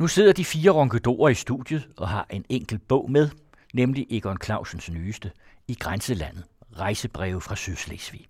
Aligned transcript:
Nu 0.00 0.06
sidder 0.06 0.32
de 0.32 0.44
fire 0.44 0.70
ronkedorer 0.70 1.28
i 1.28 1.34
studiet 1.34 1.88
og 1.96 2.08
har 2.08 2.26
en 2.30 2.44
enkelt 2.48 2.88
bog 2.88 3.10
med, 3.10 3.28
nemlig 3.74 4.06
Egon 4.10 4.38
Clausens 4.44 4.90
nyeste, 4.90 5.30
I 5.68 5.74
grænselandet, 5.80 6.44
rejsebreve 6.78 7.40
fra 7.40 7.56
Sydslesvig. 7.56 8.26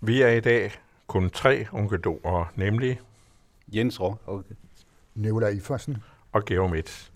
Vi 0.00 0.22
er 0.22 0.28
i 0.28 0.40
dag 0.40 0.72
kun 1.06 1.30
tre 1.30 1.66
ronkedorer, 1.72 2.52
nemlig 2.54 3.00
Jens 3.68 4.00
Rå. 4.00 4.16
Okay. 4.26 4.54
Nicolai 5.14 5.60
og 6.32 6.44
Georg 6.44 6.70
Metz. 6.70 7.10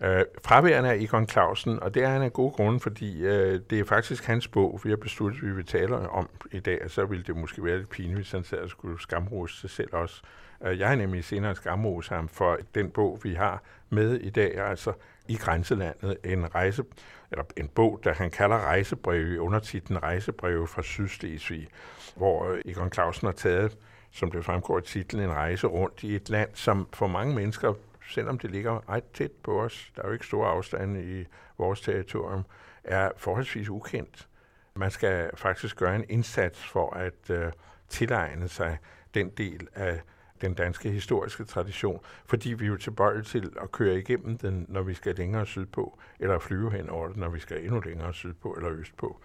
Øh, 0.00 0.24
fraværende 0.44 0.90
er 0.90 0.94
Egon 0.94 1.28
Clausen, 1.28 1.80
og 1.80 1.94
det 1.94 2.02
er 2.02 2.08
han 2.08 2.22
af 2.22 2.32
gode 2.32 2.50
grunde, 2.50 2.80
fordi 2.80 3.18
øh, 3.18 3.60
det 3.70 3.80
er 3.80 3.84
faktisk 3.84 4.24
hans 4.24 4.48
bog, 4.48 4.80
vi 4.84 4.90
har 4.90 4.96
besluttet, 4.96 5.40
at 5.40 5.46
vi 5.46 5.54
vil 5.54 5.66
tale 5.66 5.96
om 5.96 6.28
i 6.52 6.60
dag, 6.60 6.84
og 6.84 6.90
så 6.90 7.04
ville 7.04 7.24
det 7.24 7.36
måske 7.36 7.64
være 7.64 7.78
lidt 7.78 7.90
pinligt, 7.90 8.16
hvis 8.16 8.32
han 8.32 8.44
sad 8.44 8.58
og 8.58 8.70
skulle 8.70 9.00
skamrose 9.00 9.60
sig 9.60 9.70
selv 9.70 9.94
også. 9.94 10.22
Øh, 10.64 10.78
jeg 10.78 10.88
har 10.88 10.96
nemlig 10.96 11.24
senere 11.24 11.54
skamroset 11.54 12.16
ham 12.16 12.28
for 12.28 12.58
den 12.74 12.90
bog, 12.90 13.20
vi 13.22 13.34
har 13.34 13.62
med 13.90 14.14
i 14.14 14.30
dag, 14.30 14.58
altså 14.58 14.92
i 15.28 15.36
grænselandet, 15.36 16.16
en 16.24 16.54
rejse, 16.54 16.84
eller 17.30 17.44
en 17.56 17.68
bog, 17.68 18.00
der 18.04 18.14
han 18.14 18.30
kalder 18.30 18.56
rejsebreve 18.56 19.30
under 19.30 19.42
undertitlen 19.42 20.02
Rejsebreve 20.02 20.66
fra 20.66 20.82
Sydslesvig, 20.82 21.68
hvor 22.16 22.58
Egon 22.64 22.92
Clausen 22.92 23.26
har 23.26 23.32
taget, 23.32 23.78
som 24.10 24.30
det 24.30 24.44
fremgår 24.44 24.78
i 24.78 24.82
titlen, 24.82 25.22
en 25.22 25.30
rejse 25.30 25.66
rundt 25.66 26.02
i 26.02 26.16
et 26.16 26.30
land, 26.30 26.50
som 26.54 26.88
for 26.92 27.06
mange 27.06 27.34
mennesker 27.34 27.74
selvom 28.08 28.38
det 28.38 28.50
ligger 28.50 28.90
ret 28.90 29.04
tæt 29.14 29.32
på 29.42 29.60
os, 29.60 29.92
der 29.96 30.02
er 30.02 30.06
jo 30.06 30.12
ikke 30.12 30.26
store 30.26 30.48
afstande 30.48 31.20
i 31.20 31.24
vores 31.58 31.80
territorium, 31.80 32.44
er 32.84 33.10
forholdsvis 33.16 33.68
ukendt. 33.68 34.28
Man 34.74 34.90
skal 34.90 35.30
faktisk 35.34 35.76
gøre 35.76 35.96
en 35.96 36.04
indsats 36.08 36.64
for 36.64 36.90
at 36.90 37.30
øh, 37.30 37.52
tilegne 37.88 38.48
sig 38.48 38.78
den 39.14 39.28
del 39.30 39.68
af 39.74 40.00
den 40.40 40.54
danske 40.54 40.90
historiske 40.90 41.44
tradition, 41.44 42.00
fordi 42.26 42.52
vi 42.52 42.64
er 42.64 42.68
jo 42.68 42.76
tilbøjelige 42.76 43.24
til 43.24 43.52
at 43.62 43.72
køre 43.72 43.98
igennem 43.98 44.38
den, 44.38 44.66
når 44.68 44.82
vi 44.82 44.94
skal 44.94 45.14
længere 45.14 45.46
sydpå, 45.46 45.98
eller 46.20 46.38
flyve 46.38 46.70
hen 46.70 46.90
over 46.90 47.08
den, 47.08 47.20
når 47.20 47.28
vi 47.28 47.40
skal 47.40 47.64
endnu 47.64 47.80
længere 47.80 48.14
sydpå 48.14 48.52
eller 48.52 48.70
østpå. 48.70 49.20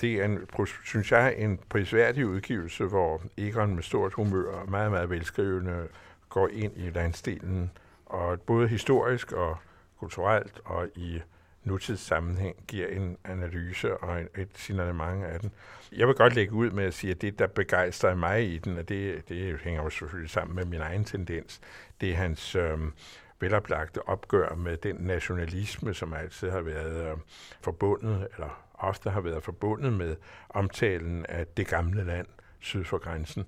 Det 0.00 0.14
er, 0.14 0.24
en, 0.24 0.38
synes 0.84 1.12
jeg, 1.12 1.34
en 1.38 1.60
prisværdig 1.68 2.26
udgivelse, 2.26 2.84
hvor 2.84 3.22
Egon 3.36 3.74
med 3.74 3.82
stort 3.82 4.12
humør 4.12 4.52
og 4.52 4.70
meget, 4.70 4.90
meget 4.90 5.10
velskrivende 5.10 5.88
går 6.28 6.48
ind 6.48 6.72
i 6.76 6.90
landstenen 6.90 7.70
og 8.06 8.40
både 8.40 8.68
historisk 8.68 9.32
og 9.32 9.56
kulturelt 9.98 10.60
og 10.64 10.88
i 10.94 11.22
nutidssammenhæng 11.64 12.56
giver 12.68 12.88
en 12.88 13.16
analyse 13.24 13.96
og 13.96 14.20
et 14.20 14.48
signalement 14.54 15.24
af 15.24 15.40
den. 15.40 15.50
Jeg 15.92 16.06
vil 16.06 16.14
godt 16.14 16.34
lægge 16.34 16.52
ud 16.52 16.70
med 16.70 16.84
at 16.84 16.94
sige, 16.94 17.10
at 17.10 17.22
det, 17.22 17.38
der 17.38 17.46
begejstrer 17.46 18.14
mig 18.14 18.52
i 18.52 18.58
den, 18.58 18.78
og 18.78 18.88
det, 18.88 19.28
det 19.28 19.58
hænger 19.60 19.82
jo 19.82 19.90
selvfølgelig 19.90 20.30
sammen 20.30 20.56
med 20.56 20.64
min 20.64 20.80
egen 20.80 21.04
tendens, 21.04 21.60
det 22.00 22.10
er 22.10 22.16
hans 22.16 22.54
øh, 22.54 22.78
veloplagte 23.40 24.08
opgør 24.08 24.54
med 24.54 24.76
den 24.76 24.96
nationalisme, 24.96 25.94
som 25.94 26.14
altid 26.14 26.50
har 26.50 26.60
været 26.60 27.10
øh, 27.10 27.16
forbundet, 27.60 28.28
eller 28.34 28.64
ofte 28.74 29.10
har 29.10 29.20
været 29.20 29.42
forbundet 29.42 29.92
med 29.92 30.16
omtalen 30.48 31.26
af 31.26 31.46
det 31.46 31.66
gamle 31.66 32.04
land 32.04 32.26
syd 32.60 32.84
for 32.84 32.98
grænsen 32.98 33.44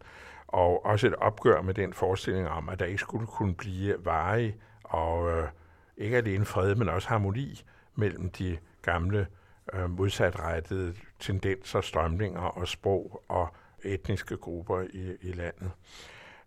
og 0.48 0.86
også 0.86 1.06
et 1.06 1.14
opgør 1.14 1.62
med 1.62 1.74
den 1.74 1.92
forestilling 1.92 2.48
om, 2.48 2.68
at 2.68 2.78
der 2.78 2.84
ikke 2.84 2.98
skulle 2.98 3.26
kunne 3.26 3.54
blive 3.54 3.96
varig 4.04 4.56
og 4.84 5.30
øh, 5.30 5.48
ikke 5.96 6.16
alene 6.16 6.44
fred, 6.44 6.74
men 6.74 6.88
også 6.88 7.08
harmoni 7.08 7.64
mellem 7.96 8.30
de 8.30 8.58
gamle 8.82 9.26
øh, 9.74 9.90
modsatrettede 9.90 10.94
tendenser, 11.20 11.80
strømninger 11.80 12.40
og 12.40 12.68
sprog 12.68 13.22
og 13.28 13.48
etniske 13.84 14.36
grupper 14.36 14.80
i, 14.80 15.16
i 15.20 15.32
landet. 15.32 15.70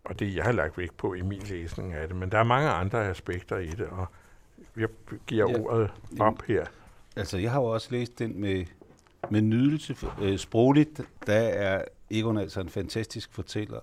Og 0.04 0.18
det 0.18 0.34
jeg 0.34 0.44
har 0.44 0.52
lagt 0.52 0.78
vægt 0.78 0.96
på 0.96 1.14
i 1.14 1.20
min 1.22 1.42
læsning 1.42 1.94
af 1.94 2.08
det. 2.08 2.16
Men 2.16 2.32
der 2.32 2.38
er 2.38 2.44
mange 2.44 2.68
andre 2.68 3.08
aspekter 3.08 3.58
i 3.58 3.70
det, 3.70 3.86
og 3.86 4.06
jeg 4.76 4.88
giver 5.26 5.50
ja. 5.50 5.58
ordet 5.58 5.90
op 6.20 6.42
her. 6.42 6.66
Altså, 7.16 7.38
jeg 7.38 7.50
har 7.50 7.60
jo 7.60 7.66
også 7.66 7.88
læst 7.90 8.18
den 8.18 8.40
med, 8.40 8.64
med 9.30 9.40
nydelse. 9.40 9.96
Øh, 10.22 10.38
sprogligt, 10.38 11.00
der 11.26 11.34
er 11.34 11.84
Egon 12.10 12.38
altså 12.38 12.60
en 12.60 12.68
fantastisk 12.68 13.32
fortæller. 13.32 13.80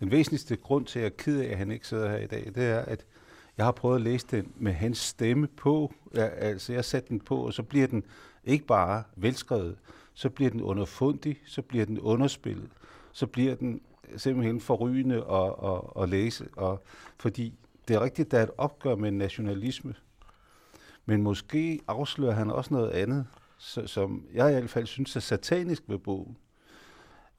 Den 0.00 0.10
væsentligste 0.10 0.56
grund 0.56 0.86
til, 0.86 0.98
at 0.98 1.02
jeg 1.02 1.10
er 1.10 1.16
ked 1.16 1.40
af, 1.40 1.46
at 1.46 1.58
han 1.58 1.70
ikke 1.70 1.86
sidder 1.86 2.10
her 2.10 2.18
i 2.18 2.26
dag, 2.26 2.52
det 2.54 2.64
er, 2.64 2.78
at 2.78 3.04
jeg 3.56 3.64
har 3.64 3.72
prøvet 3.72 3.96
at 3.96 4.02
læse 4.02 4.26
den 4.30 4.52
med 4.56 4.72
hans 4.72 4.98
stemme 4.98 5.46
på. 5.46 5.94
Ja, 6.14 6.26
altså, 6.26 6.72
jeg 6.72 6.84
satte 6.84 7.08
den 7.08 7.20
på, 7.20 7.36
og 7.36 7.52
så 7.52 7.62
bliver 7.62 7.86
den 7.86 8.04
ikke 8.44 8.66
bare 8.66 9.02
velskrevet, 9.16 9.76
så 10.14 10.30
bliver 10.30 10.50
den 10.50 10.62
underfundig, 10.62 11.40
så 11.46 11.62
bliver 11.62 11.86
den 11.86 12.00
underspillet, 12.00 12.70
så 13.12 13.26
bliver 13.26 13.54
den 13.54 13.80
simpelthen 14.16 14.60
forrygende 14.60 15.16
at, 15.16 15.70
at, 15.70 16.02
at 16.02 16.08
læse. 16.08 16.48
Og, 16.56 16.82
fordi 17.18 17.54
det 17.88 17.96
er 17.96 18.00
rigtigt, 18.00 18.30
der 18.30 18.38
er 18.38 18.42
et 18.42 18.50
opgør 18.58 18.96
med 18.96 19.10
nationalisme, 19.10 19.94
men 21.06 21.22
måske 21.22 21.80
afslører 21.88 22.34
han 22.34 22.50
også 22.50 22.74
noget 22.74 22.90
andet, 22.90 23.26
som 23.86 24.26
jeg 24.34 24.50
i 24.50 24.52
hvert 24.52 24.70
fald 24.70 24.86
synes 24.86 25.16
er 25.16 25.20
satanisk 25.20 25.82
ved 25.86 25.98
bogen 25.98 26.36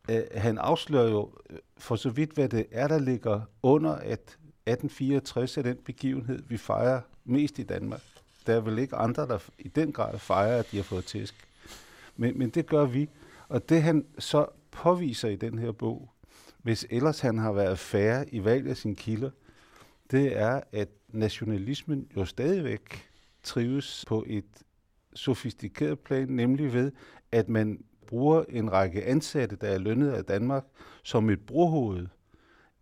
øh, 0.09 0.23
han 0.35 0.57
afslører 0.57 1.09
jo 1.09 1.31
øh, 1.49 1.57
for 1.77 1.95
så 1.95 2.09
vidt, 2.09 2.31
hvad 2.31 2.49
det 2.49 2.65
er, 2.71 2.87
der 2.87 2.99
ligger 2.99 3.41
under, 3.63 3.91
at 3.91 4.37
1864 4.65 5.57
er 5.57 5.61
den 5.61 5.77
begivenhed, 5.85 6.43
vi 6.47 6.57
fejrer 6.57 7.01
mest 7.25 7.59
i 7.59 7.63
Danmark. 7.63 8.01
Der 8.47 8.55
er 8.55 8.59
vel 8.59 8.79
ikke 8.79 8.95
andre, 8.95 9.27
der 9.27 9.39
i 9.59 9.67
den 9.67 9.91
grad 9.91 10.19
fejrer, 10.19 10.59
at 10.59 10.71
de 10.71 10.77
har 10.77 10.83
fået 10.83 11.05
tæsk. 11.05 11.35
Men, 12.15 12.37
men 12.37 12.49
det 12.49 12.65
gør 12.65 12.85
vi. 12.85 13.09
Og 13.47 13.69
det 13.69 13.81
han 13.83 14.05
så 14.19 14.45
påviser 14.71 15.29
i 15.29 15.35
den 15.35 15.59
her 15.59 15.71
bog, 15.71 16.09
hvis 16.57 16.87
ellers 16.89 17.19
han 17.19 17.37
har 17.37 17.51
været 17.51 17.79
færre 17.79 18.29
i 18.29 18.43
valg 18.43 18.67
af 18.67 18.77
sine 18.77 18.95
kilder, 18.95 19.29
det 20.11 20.37
er, 20.37 20.61
at 20.71 20.89
nationalismen 21.09 22.07
jo 22.15 22.25
stadigvæk 22.25 23.09
trives 23.43 24.05
på 24.07 24.23
et 24.27 24.45
sofistikeret 25.13 25.99
plan, 25.99 26.27
nemlig 26.27 26.73
ved, 26.73 26.91
at 27.31 27.49
man 27.49 27.83
bruger 28.07 28.43
en 28.49 28.71
række 28.71 29.05
ansatte, 29.05 29.55
der 29.55 29.67
er 29.67 29.77
lønnet 29.77 30.11
af 30.11 30.25
Danmark, 30.25 30.65
som 31.03 31.29
et 31.29 31.45
brohoved 31.45 32.07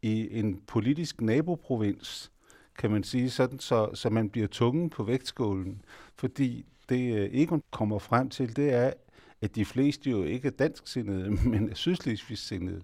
i 0.01 0.39
en 0.39 0.61
politisk 0.67 1.21
naboprovins, 1.21 2.31
kan 2.77 2.91
man 2.91 3.03
sige, 3.03 3.29
sådan 3.29 3.59
så, 3.59 3.89
så 3.93 4.09
man 4.09 4.29
bliver 4.29 4.47
tungen 4.47 4.89
på 4.89 5.03
vægtskålen. 5.03 5.81
Fordi 6.15 6.65
det 6.89 7.15
øh, 7.15 7.29
Egon 7.33 7.63
kommer 7.71 7.99
frem 7.99 8.29
til, 8.29 8.55
det 8.55 8.73
er, 8.73 8.93
at 9.41 9.55
de 9.55 9.65
fleste 9.65 10.09
jo 10.09 10.23
ikke 10.23 10.47
er 10.47 10.51
dansksindede, 10.51 11.31
men 11.49 11.69
er 11.69 11.75
sydslesvigssindede. 11.75 12.81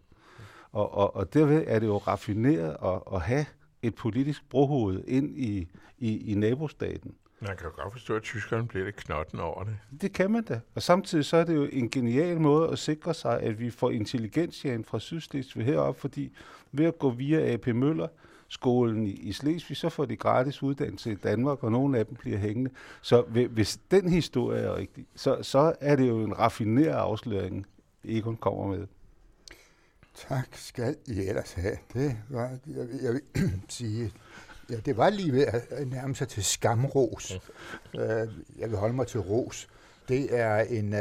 Og, 0.72 0.94
og, 0.94 1.16
og 1.16 1.34
derved 1.34 1.64
er 1.68 1.80
det 1.80 1.88
jo 1.88 1.98
raffineret 1.98 2.78
at, 2.84 3.02
at 3.14 3.22
have 3.22 3.46
et 3.82 3.96
politisk 3.96 4.50
brohoved 4.50 5.04
ind 5.08 5.38
i, 5.38 5.68
i, 5.98 6.32
i 6.32 6.36
nabostaten. 6.36 7.16
Man 7.40 7.58
kan 7.58 7.66
jo 7.66 7.72
godt 7.82 7.94
forstå, 7.94 8.16
at 8.16 8.24
tyskerne 8.24 8.68
bliver 8.68 8.86
lidt 8.86 8.96
knotten 8.96 9.40
over 9.40 9.64
det. 9.64 9.78
Det 10.02 10.14
kan 10.14 10.32
man 10.32 10.44
da. 10.44 10.60
Og 10.76 10.82
samtidig 10.82 11.26
så 11.26 11.38
er 11.38 11.44
det 11.44 11.56
jo 11.56 11.68
en 11.72 11.90
genial 11.90 12.42
måde 12.42 12.70
at 12.70 12.80
sikre 12.80 13.14
sig, 13.14 13.40
at 13.40 13.60
vi 13.60 13.70
får 13.70 13.92
intelligensjagen 13.92 14.86
fra 14.86 15.00
Sydslesvig 15.00 15.66
herop, 15.66 16.00
fordi 16.00 16.32
ved 16.72 16.86
at 16.86 17.00
gå 17.00 17.10
via 17.10 17.54
AP 17.54 17.68
Møller, 17.68 18.08
skolen 18.48 19.08
i, 19.08 19.12
i 19.12 19.32
Slesvig, 19.32 19.78
så 19.78 19.90
får 19.90 20.06
de 20.06 20.16
gratis 20.16 20.64
uddannelse 20.64 21.12
i 21.12 21.16
Danmark, 21.16 21.64
og 21.64 21.72
nogle 21.72 22.00
af 22.00 22.06
dem 22.06 22.16
bliver 22.16 22.38
hængende. 22.38 22.72
Så 23.02 23.22
hvis 23.52 23.80
den 23.92 24.10
historie 24.10 24.62
er 24.62 24.76
rigtig, 24.76 25.06
så, 25.16 25.38
så 25.42 25.74
er 25.82 25.96
det 25.96 26.08
jo 26.08 26.24
en 26.24 26.40
raffineret 26.40 26.94
afsløring, 26.94 27.66
Egon 28.04 28.38
kommer 28.38 28.68
med. 28.68 28.88
Tak 30.16 30.48
skal 30.52 30.96
I 31.08 31.20
ellers 31.20 31.54
have. 31.54 31.78
Det 31.94 32.18
var, 32.30 32.50
jeg, 32.68 32.88
jeg 33.02 33.14
vil 33.14 33.22
sige, 33.70 34.12
Ja, 34.70 34.76
det 34.76 34.98
var 34.98 35.10
lige 35.10 35.34
ved 35.34 35.46
at 35.70 35.88
nærme 35.88 36.16
sig 36.16 36.28
til 36.28 36.44
skamros. 36.44 37.32
uh, 37.94 38.02
jeg 38.58 38.70
vil 38.70 38.78
holde 38.78 38.96
mig 38.96 39.08
til 39.08 39.20
ros. 39.20 39.68
Det 40.08 40.40
er 40.40 40.58
en, 40.58 40.94
uh, 40.94 41.00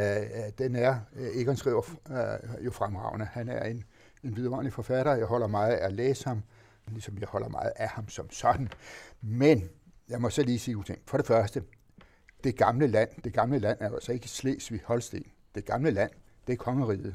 den 0.59 0.77
er, 0.77 1.00
uh, 1.12 1.41
Egon 1.41 1.56
skriver 1.56 1.82
uh, 2.10 2.65
jo 2.65 2.71
fremragende. 2.71 3.25
Han 3.25 3.49
er 3.49 3.65
en, 3.65 3.84
en 4.25 4.37
vidunderlig 4.37 4.72
forfatter. 4.72 5.15
Jeg 5.15 5.27
holder 5.27 5.47
meget 5.47 5.72
af 5.72 5.87
at 5.87 5.93
læse 5.93 6.25
ham, 6.25 6.43
ligesom 6.88 7.18
jeg 7.18 7.28
holder 7.28 7.48
meget 7.48 7.72
af 7.77 7.89
ham 7.89 8.09
som 8.09 8.30
sådan. 8.30 8.68
Men 9.21 9.71
jeg 10.09 10.21
må 10.21 10.30
så 10.30 10.42
lige 10.42 10.59
sige 10.59 10.84
ting. 10.86 10.98
For 11.07 11.16
det 11.16 11.27
første, 11.27 11.63
det 12.45 12.57
gamle 12.57 12.86
land, 12.86 13.09
det 13.24 13.33
gamle 13.33 13.59
land 13.59 13.78
er 13.80 13.91
altså 13.91 14.13
ikke 14.13 14.28
Slesvig 14.28 14.80
Holsten. 14.84 15.24
Det 15.54 15.65
gamle 15.65 15.91
land, 15.91 16.10
det 16.47 16.53
er 16.53 16.57
kongeriget. 16.57 17.15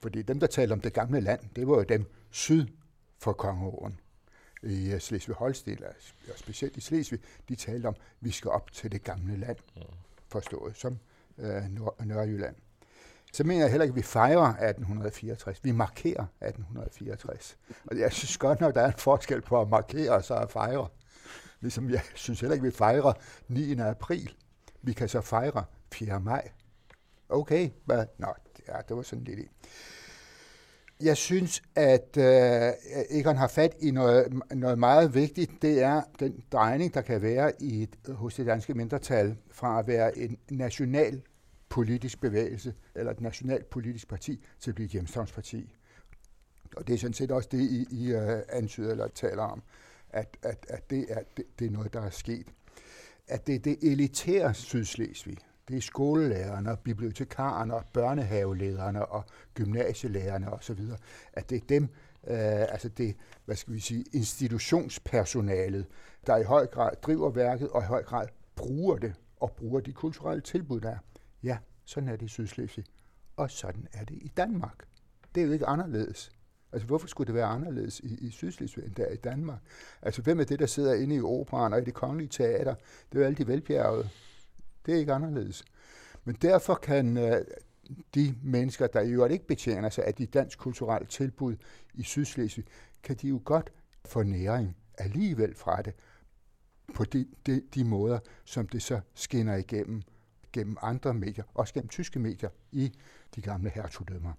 Fordi 0.00 0.22
dem, 0.22 0.40
der 0.40 0.46
taler 0.46 0.74
om 0.74 0.80
det 0.80 0.92
gamle 0.92 1.20
land, 1.20 1.40
det 1.56 1.68
var 1.68 1.76
jo 1.76 1.82
dem 1.82 2.04
syd 2.30 2.66
for 3.18 3.32
kongeåren 3.32 4.00
i 4.62 4.90
øh, 4.92 5.00
Slesvig-Holsten, 5.00 5.84
og 6.32 6.38
specielt 6.38 6.76
i 6.76 6.80
Slesvig, 6.80 7.20
de 7.48 7.54
talte 7.56 7.86
om, 7.86 7.94
at 7.94 8.16
vi 8.20 8.30
skal 8.30 8.50
op 8.50 8.72
til 8.72 8.92
det 8.92 9.04
gamle 9.04 9.36
land, 9.36 9.56
forstået 10.28 10.76
som 10.76 10.98
øh, 11.38 11.62
Nord- 11.70 12.04
Nørrejylland. 12.04 12.56
Så 13.32 13.44
mener 13.44 13.60
jeg 13.60 13.70
heller 13.70 13.84
ikke, 13.84 13.92
at 13.92 13.96
vi 13.96 14.02
fejrer 14.02 14.42
1864. 14.48 15.64
Vi 15.64 15.72
markerer 15.72 16.26
1864. 16.40 17.56
Og 17.86 17.98
jeg 17.98 18.12
synes 18.12 18.38
godt 18.38 18.60
nok, 18.60 18.74
der 18.74 18.80
er 18.80 18.86
en 18.86 18.98
forskel 18.98 19.40
på 19.40 19.60
at 19.60 19.68
markere 19.68 20.10
og 20.10 20.24
så 20.24 20.34
at 20.34 20.50
fejre. 20.50 20.88
Ligesom 21.60 21.90
jeg 21.90 22.02
synes 22.14 22.40
heller 22.40 22.54
ikke, 22.54 22.64
vi 22.66 22.70
fejrer 22.70 23.12
9. 23.48 23.72
april. 23.80 24.34
Vi 24.82 24.92
kan 24.92 25.08
så 25.08 25.20
fejre 25.20 25.64
4. 25.92 26.20
maj. 26.20 26.50
Okay, 27.28 27.70
hvad? 27.84 28.06
Nå, 28.18 28.28
ja, 28.68 28.76
det 28.88 28.96
var 28.96 29.02
sådan 29.02 29.24
lidt 29.24 29.48
jeg 31.00 31.16
synes, 31.16 31.62
at 31.74 32.16
øh, 32.16 32.72
Egon 33.10 33.36
har 33.36 33.48
fat 33.48 33.76
i 33.80 33.90
noget, 33.90 34.40
noget 34.54 34.78
meget 34.78 35.14
vigtigt. 35.14 35.62
Det 35.62 35.82
er 35.82 36.02
den 36.20 36.44
drejning, 36.52 36.94
der 36.94 37.00
kan 37.00 37.22
være 37.22 37.52
i 37.62 37.82
et, 37.82 37.96
hos 38.08 38.34
det 38.34 38.46
danske 38.46 38.74
mindretal 38.74 39.36
fra 39.50 39.78
at 39.78 39.86
være 39.86 40.18
en 40.18 40.38
national 40.50 41.22
politisk 41.68 42.20
bevægelse 42.20 42.74
eller 42.94 43.12
et 43.12 43.20
nationalt 43.20 43.70
politisk 43.70 44.08
parti 44.08 44.44
til 44.60 44.70
at 44.70 44.74
blive 44.74 44.84
et 44.84 44.92
hjemstavnsparti. 44.92 45.74
Og 46.76 46.86
det 46.86 46.94
er 46.94 46.98
sådan 46.98 47.14
set 47.14 47.30
også 47.30 47.48
det, 47.52 47.60
I, 47.60 47.86
I 47.90 48.14
uh, 48.14 48.38
antyder 48.48 48.90
eller 48.90 49.08
taler 49.08 49.42
om, 49.42 49.62
at, 50.10 50.36
at, 50.42 50.66
at 50.68 50.90
det, 50.90 51.06
er, 51.08 51.22
det, 51.36 51.44
det 51.58 51.66
er 51.66 51.70
noget, 51.70 51.92
der 51.92 52.00
er 52.00 52.10
sket. 52.10 52.46
At 53.28 53.46
det 53.46 53.64
det 53.64 53.78
elitære 53.82 54.54
Sydslesvig, 54.54 55.38
det 55.68 55.76
er 55.76 55.80
skolelærerne, 55.80 56.76
bibliotekarerne, 56.84 57.74
og 57.74 57.84
børnehavelederne 57.92 59.06
og 59.06 59.24
gymnasielærerne 59.54 60.52
osv. 60.52 60.80
At 61.32 61.50
det 61.50 61.56
er 61.56 61.66
dem, 61.68 61.82
øh, 62.26 62.72
altså 62.72 62.88
det, 62.88 63.16
hvad 63.44 63.56
skal 63.56 63.74
vi 63.74 63.80
sige, 63.80 64.04
institutionspersonalet, 64.12 65.86
der 66.26 66.36
i 66.36 66.42
høj 66.42 66.66
grad 66.66 66.90
driver 67.02 67.30
værket 67.30 67.68
og 67.68 67.82
i 67.82 67.86
høj 67.86 68.02
grad 68.02 68.28
bruger 68.56 68.96
det 68.96 69.14
og 69.36 69.52
bruger 69.52 69.80
de 69.80 69.92
kulturelle 69.92 70.40
tilbud, 70.40 70.80
der 70.80 70.90
er. 70.90 70.98
Ja, 71.42 71.58
sådan 71.84 72.08
er 72.08 72.16
det 72.16 72.26
i 72.26 72.28
Sydslesvig. 72.28 72.84
Og 73.36 73.50
sådan 73.50 73.88
er 73.92 74.04
det 74.04 74.18
i 74.20 74.32
Danmark. 74.36 74.84
Det 75.34 75.42
er 75.42 75.46
jo 75.46 75.52
ikke 75.52 75.66
anderledes. 75.66 76.30
Altså, 76.72 76.86
hvorfor 76.86 77.06
skulle 77.06 77.26
det 77.26 77.34
være 77.34 77.46
anderledes 77.46 78.00
i, 78.00 78.26
i 78.26 78.30
Sydslesvig 78.30 78.84
end 78.84 78.94
der 78.94 79.06
i 79.06 79.16
Danmark? 79.16 79.60
Altså, 80.02 80.22
hvem 80.22 80.40
er 80.40 80.44
det, 80.44 80.58
der 80.58 80.66
sidder 80.66 80.94
inde 80.94 81.14
i 81.14 81.20
operan 81.20 81.72
og 81.72 81.78
i 81.78 81.84
det 81.84 81.94
kongelige 81.94 82.28
teater? 82.28 82.74
Det 82.74 83.18
er 83.18 83.20
jo 83.20 83.26
alle 83.26 83.36
de 83.36 83.46
velbjergede. 83.46 84.08
Det 84.88 84.94
er 84.94 84.98
ikke 84.98 85.12
anderledes. 85.12 85.64
Men 86.24 86.34
derfor 86.34 86.74
kan 86.74 87.16
øh, 87.16 87.44
de 88.14 88.34
mennesker, 88.42 88.86
der 88.86 89.00
i 89.00 89.10
øvrigt 89.10 89.32
ikke 89.32 89.46
betjener 89.46 89.88
sig 89.88 90.04
af 90.04 90.14
de 90.14 90.26
dansk 90.26 90.58
kulturelle 90.58 91.08
tilbud 91.08 91.56
i 91.94 92.02
Sydslesvig, 92.02 92.64
kan 93.02 93.16
de 93.16 93.28
jo 93.28 93.40
godt 93.44 93.72
få 94.04 94.22
næring 94.22 94.76
alligevel 94.98 95.54
fra 95.54 95.82
det 95.82 95.94
på 96.94 97.04
de, 97.04 97.26
de, 97.46 97.62
de 97.74 97.84
måder, 97.84 98.18
som 98.44 98.68
det 98.68 98.82
så 98.82 99.00
skinner 99.14 99.56
igennem 99.56 100.02
gennem 100.52 100.76
andre 100.82 101.14
medier, 101.14 101.44
også 101.54 101.74
gennem 101.74 101.88
tyske 101.88 102.18
medier 102.18 102.50
i 102.72 102.92
de 103.34 103.40
gamle 103.40 103.70
hertugdømmer. 103.70 104.32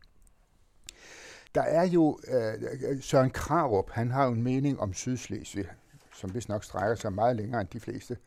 Der 1.55 1.61
er 1.61 1.83
jo 1.83 2.19
øh, 2.27 3.01
Søren 3.01 3.31
Krarup, 3.31 3.89
han 3.89 4.11
har 4.11 4.25
jo 4.25 4.31
en 4.31 4.43
mening 4.43 4.79
om 4.79 4.93
Sydslesvig, 4.93 5.65
som 6.13 6.33
vist 6.33 6.49
nok 6.49 6.63
strækker 6.63 6.95
sig 6.95 7.13
meget 7.13 7.35
længere 7.35 7.61
end 7.61 7.69
de 7.69 7.79
fleste 7.79 8.17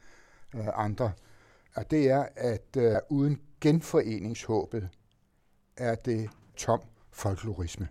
øh, 0.54 0.68
andre. 0.74 1.12
Og 1.74 1.90
det 1.90 2.10
er, 2.10 2.26
at 2.36 2.76
øh, 2.76 2.96
uden 3.10 3.40
genforeningshåbet 3.60 4.88
er 5.76 5.94
det 5.94 6.30
tom 6.56 6.80
folklorisme. 7.10 7.88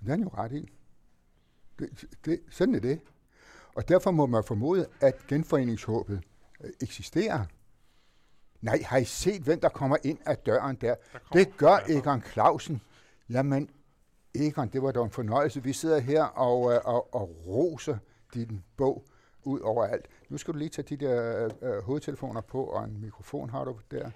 Og 0.00 0.06
det 0.06 0.12
er 0.12 0.18
jo 0.18 0.28
ret 0.28 0.52
i. 0.52 0.72
Det, 1.78 2.04
det, 2.24 2.40
sådan 2.50 2.74
er 2.74 2.80
det. 2.80 3.00
Og 3.74 3.88
derfor 3.88 4.10
må 4.10 4.26
man 4.26 4.44
formode, 4.44 4.86
at 5.00 5.26
genforeningshåbet 5.28 6.20
øh, 6.64 6.70
eksisterer. 6.80 7.44
Nej, 8.60 8.82
har 8.84 8.98
I 8.98 9.04
set, 9.04 9.42
hvem 9.42 9.60
der 9.60 9.68
kommer 9.68 9.96
ind 10.04 10.18
ad 10.26 10.36
døren 10.46 10.76
der? 10.76 10.94
der 11.12 11.18
det 11.32 11.56
gør 11.56 11.78
Egon 11.88 12.22
Clausen. 12.22 12.80
Jamen, 13.30 13.70
Egon, 14.34 14.68
det 14.68 14.82
var 14.82 14.92
da 14.92 15.00
en 15.00 15.10
fornøjelse. 15.10 15.62
Vi 15.62 15.72
sidder 15.72 15.98
her 15.98 16.24
og, 16.24 16.72
øh, 16.72 16.80
og, 16.84 17.14
og 17.14 17.46
roser 17.46 17.98
din 18.34 18.64
bog 18.76 19.04
ud 19.42 19.60
over 19.60 19.84
alt. 19.84 20.06
Nu 20.32 20.38
skal 20.38 20.54
du 20.54 20.58
lige 20.58 20.68
tage 20.68 20.96
de 20.96 21.06
der 21.06 21.44
øh, 21.62 21.82
hovedtelefoner 21.82 22.40
på, 22.40 22.64
og 22.64 22.84
en 22.84 23.00
mikrofon 23.00 23.50
har 23.50 23.64
du 23.64 23.78
der. 23.90 24.10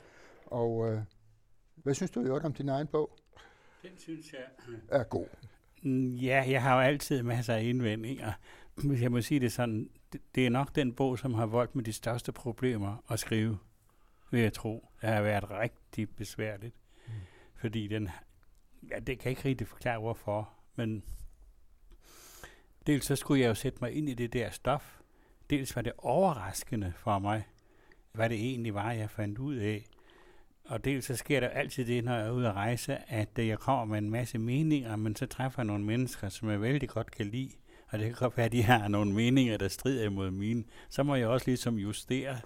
Og 0.47 0.93
øh, 0.93 1.01
hvad 1.75 1.95
synes 1.95 2.11
du 2.11 2.21
i 2.21 2.25
øvrigt 2.25 2.45
om 2.45 2.53
din 2.53 2.69
egen 2.69 2.87
bog? 2.87 3.19
Den 3.83 3.91
synes 3.99 4.33
jeg 4.33 4.41
er 4.89 5.05
god. 5.05 5.27
Mm, 5.83 6.15
ja, 6.15 6.45
jeg 6.49 6.63
har 6.63 6.75
jo 6.75 6.81
altid 6.81 7.23
masser 7.23 7.55
af 7.55 7.63
indvendinger. 7.63 8.33
Hvis 8.75 9.03
jeg 9.03 9.13
må 9.13 9.21
sige 9.21 9.41
det 9.41 9.53
sådan, 9.53 9.91
det, 10.13 10.21
det 10.35 10.47
er 10.47 10.51
nok 10.51 10.75
den 10.75 10.93
bog, 10.93 11.19
som 11.19 11.35
har 11.35 11.47
voldt 11.47 11.75
med 11.75 11.85
de 11.85 11.93
største 11.93 12.33
problemer 12.33 13.05
at 13.11 13.19
skrive, 13.19 13.59
vil 14.31 14.41
jeg 14.41 14.53
tro. 14.53 14.89
Det 15.01 15.09
har 15.09 15.23
været 15.23 15.51
rigtig 15.51 16.11
besværligt. 16.11 16.75
Mm. 17.07 17.13
Fordi 17.55 17.89
den, 17.89 18.09
ja, 18.91 18.99
det 18.99 19.19
kan 19.19 19.31
ikke 19.31 19.45
rigtig 19.45 19.69
forklare 19.69 19.99
hvorfor, 19.99 20.53
men 20.77 21.05
dels 22.87 23.07
så 23.07 23.17
skulle 23.17 23.41
jeg 23.43 23.49
jo 23.49 23.55
sætte 23.55 23.79
mig 23.81 23.93
ind 23.93 24.09
i 24.09 24.15
det 24.15 24.33
der 24.33 24.51
stof. 24.51 24.96
Dels 25.51 25.77
var 25.77 25.83
det 25.83 25.93
overraskende 25.99 26.93
for 26.97 27.19
mig, 27.19 27.45
hvad 28.13 28.29
det 28.29 28.39
egentlig 28.39 28.75
var, 28.75 28.93
jeg 28.93 29.11
fandt 29.11 29.39
ud 29.39 29.55
af. 29.55 29.87
Og 30.65 30.85
dels 30.85 31.05
så 31.05 31.17
sker 31.17 31.41
der 31.41 31.49
altid 31.49 31.85
det, 31.87 32.05
når 32.05 32.15
jeg 32.15 32.27
er 32.27 32.31
ude 32.31 32.49
at 32.49 32.55
rejse, 32.55 32.99
at 33.11 33.29
øh, 33.39 33.49
jeg 33.49 33.59
kommer 33.59 33.85
med 33.85 33.99
en 33.99 34.11
masse 34.11 34.39
meninger, 34.39 34.97
men 34.97 35.17
så 35.17 35.27
træffer 35.27 35.63
jeg 35.63 35.67
nogle 35.67 35.85
mennesker, 35.85 36.29
som 36.29 36.51
jeg 36.51 36.61
vældig 36.61 36.89
godt 36.89 37.11
kan 37.11 37.27
lide. 37.27 37.51
Og 37.89 37.99
det 37.99 38.07
kan 38.07 38.15
godt 38.15 38.37
være, 38.37 38.47
at 38.47 38.53
de 38.53 38.63
har 38.63 38.89
nogle 38.89 39.13
meninger, 39.13 39.57
der 39.57 39.69
strider 39.69 40.05
imod 40.05 40.31
mine. 40.31 40.65
Så 40.89 41.03
må 41.03 41.15
jeg 41.15 41.29
også 41.29 41.47
ligesom 41.47 41.79
justere 41.79 42.37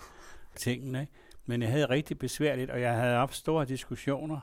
tingene. 0.57 1.07
Men 1.47 1.63
jeg 1.63 1.71
havde 1.71 1.87
rigtig 1.87 2.19
besværligt, 2.19 2.71
og 2.71 2.81
jeg 2.81 2.95
havde 2.95 3.15
haft 3.15 3.35
store 3.35 3.65
diskussioner 3.65 4.41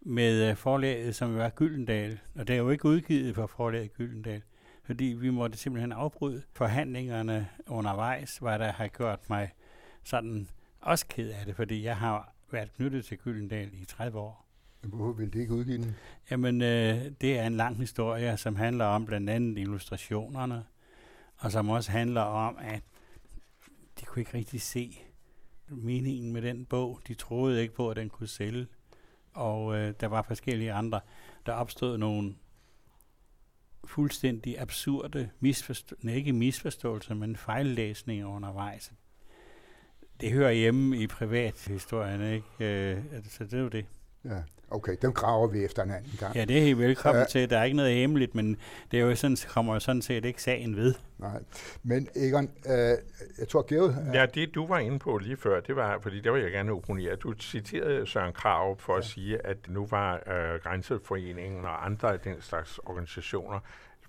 med 0.00 0.50
øh, 0.50 0.56
forlaget, 0.56 1.14
som 1.14 1.36
var 1.36 1.48
Gyldendal. 1.48 2.18
Og 2.34 2.48
det 2.48 2.54
er 2.54 2.58
jo 2.58 2.70
ikke 2.70 2.84
udgivet 2.84 3.34
for 3.34 3.46
forlaget 3.46 3.92
Gyldendal, 3.94 4.42
fordi 4.88 5.04
vi 5.04 5.30
måtte 5.30 5.58
simpelthen 5.58 5.92
afbryde 5.92 6.42
forhandlingerne 6.52 7.48
undervejs, 7.66 8.38
hvad 8.38 8.58
der 8.58 8.72
har 8.72 8.88
gjort 8.88 9.30
mig 9.30 9.52
sådan 10.04 10.48
også 10.80 11.06
ked 11.06 11.30
af 11.30 11.46
det, 11.46 11.56
fordi 11.56 11.84
jeg 11.84 11.96
har 11.96 12.34
været 12.50 12.72
knyttet 12.76 13.04
til 13.04 13.18
Gyldendal 13.18 13.70
i 13.72 13.84
30 13.84 14.18
år. 14.18 14.46
Hvorfor 14.80 15.12
vil 15.12 15.32
det 15.32 15.40
ikke 15.40 15.54
udgive 15.54 15.78
den? 15.78 15.94
Jamen, 16.30 16.62
øh, 16.62 17.10
det 17.20 17.38
er 17.38 17.46
en 17.46 17.56
lang 17.56 17.76
historie, 17.76 18.36
som 18.36 18.56
handler 18.56 18.84
om 18.84 19.06
blandt 19.06 19.30
andet 19.30 19.58
illustrationerne, 19.58 20.64
og 21.36 21.52
som 21.52 21.68
også 21.68 21.90
handler 21.90 22.22
om, 22.22 22.56
at 22.60 22.82
de 24.00 24.04
kunne 24.04 24.20
ikke 24.20 24.34
rigtig 24.34 24.60
se 24.60 24.98
meningen 25.68 26.32
med 26.32 26.42
den 26.42 26.64
bog. 26.64 27.00
De 27.08 27.14
troede 27.14 27.62
ikke 27.62 27.74
på, 27.74 27.90
at 27.90 27.96
den 27.96 28.08
kunne 28.08 28.28
sælge. 28.28 28.66
Og 29.32 29.76
øh, 29.76 29.94
der 30.00 30.06
var 30.06 30.22
forskellige 30.22 30.72
andre. 30.72 31.00
Der 31.46 31.52
opstod 31.52 31.98
nogle 31.98 32.34
fuldstændig 33.88 34.60
absurde 34.60 35.30
misforståelser, 35.40 36.14
ikke 36.14 36.32
misforståelser, 36.32 37.14
men 37.14 37.36
fejllæsninger 37.36 38.26
undervejs. 38.26 38.92
Det 40.20 40.32
hører 40.32 40.52
hjemme 40.52 40.96
i 40.98 41.06
privathistorien, 41.06 42.22
ikke? 42.34 42.94
Øh, 42.94 43.02
så 43.28 43.44
det 43.44 43.54
er 43.54 43.58
jo 43.58 43.68
det. 43.68 43.86
Ja, 44.24 44.42
okay, 44.70 44.96
dem 45.02 45.12
graver 45.12 45.46
vi 45.46 45.64
efter 45.64 45.82
en 45.82 45.90
anden 45.90 46.12
gang. 46.18 46.34
Ja, 46.34 46.44
det 46.44 46.58
er 46.58 46.62
helt 46.62 46.78
velkommen 46.78 47.22
uh, 47.22 47.28
til. 47.28 47.50
Der 47.50 47.58
er 47.58 47.64
ikke 47.64 47.76
noget 47.76 47.94
hemmeligt, 47.94 48.34
men 48.34 48.56
det 48.90 49.00
er 49.00 49.04
jo 49.04 49.14
sådan, 49.14 49.36
kommer 49.48 49.74
jo 49.74 49.80
sådan 49.80 50.02
set 50.02 50.24
ikke 50.24 50.42
sagen 50.42 50.76
ved. 50.76 50.94
Nej, 51.18 51.42
men 51.82 52.08
Egon, 52.16 52.50
uh, 52.64 52.72
jeg 53.38 53.48
tror, 53.48 53.66
Georg... 53.68 53.88
Uh, 53.88 54.14
ja, 54.14 54.26
det 54.26 54.54
du 54.54 54.66
var 54.66 54.78
inde 54.78 54.98
på 54.98 55.18
lige 55.18 55.36
før, 55.36 55.60
det 55.60 55.76
var, 55.76 55.98
fordi 56.00 56.20
der 56.20 56.32
vil 56.32 56.42
jeg 56.42 56.50
gerne 56.50 56.72
opponere. 56.72 57.16
Du 57.16 57.34
citerede 57.40 58.06
Søren 58.06 58.32
Krav 58.32 58.78
for 58.78 58.92
ja. 58.92 58.98
at 58.98 59.04
sige, 59.04 59.46
at 59.46 59.56
nu 59.68 59.86
var 59.86 60.14
uh, 60.14 60.62
Grænseforeningen 60.62 61.64
og 61.64 61.86
andre 61.86 62.12
af 62.12 62.20
den 62.20 62.40
slags 62.40 62.78
organisationer 62.78 63.60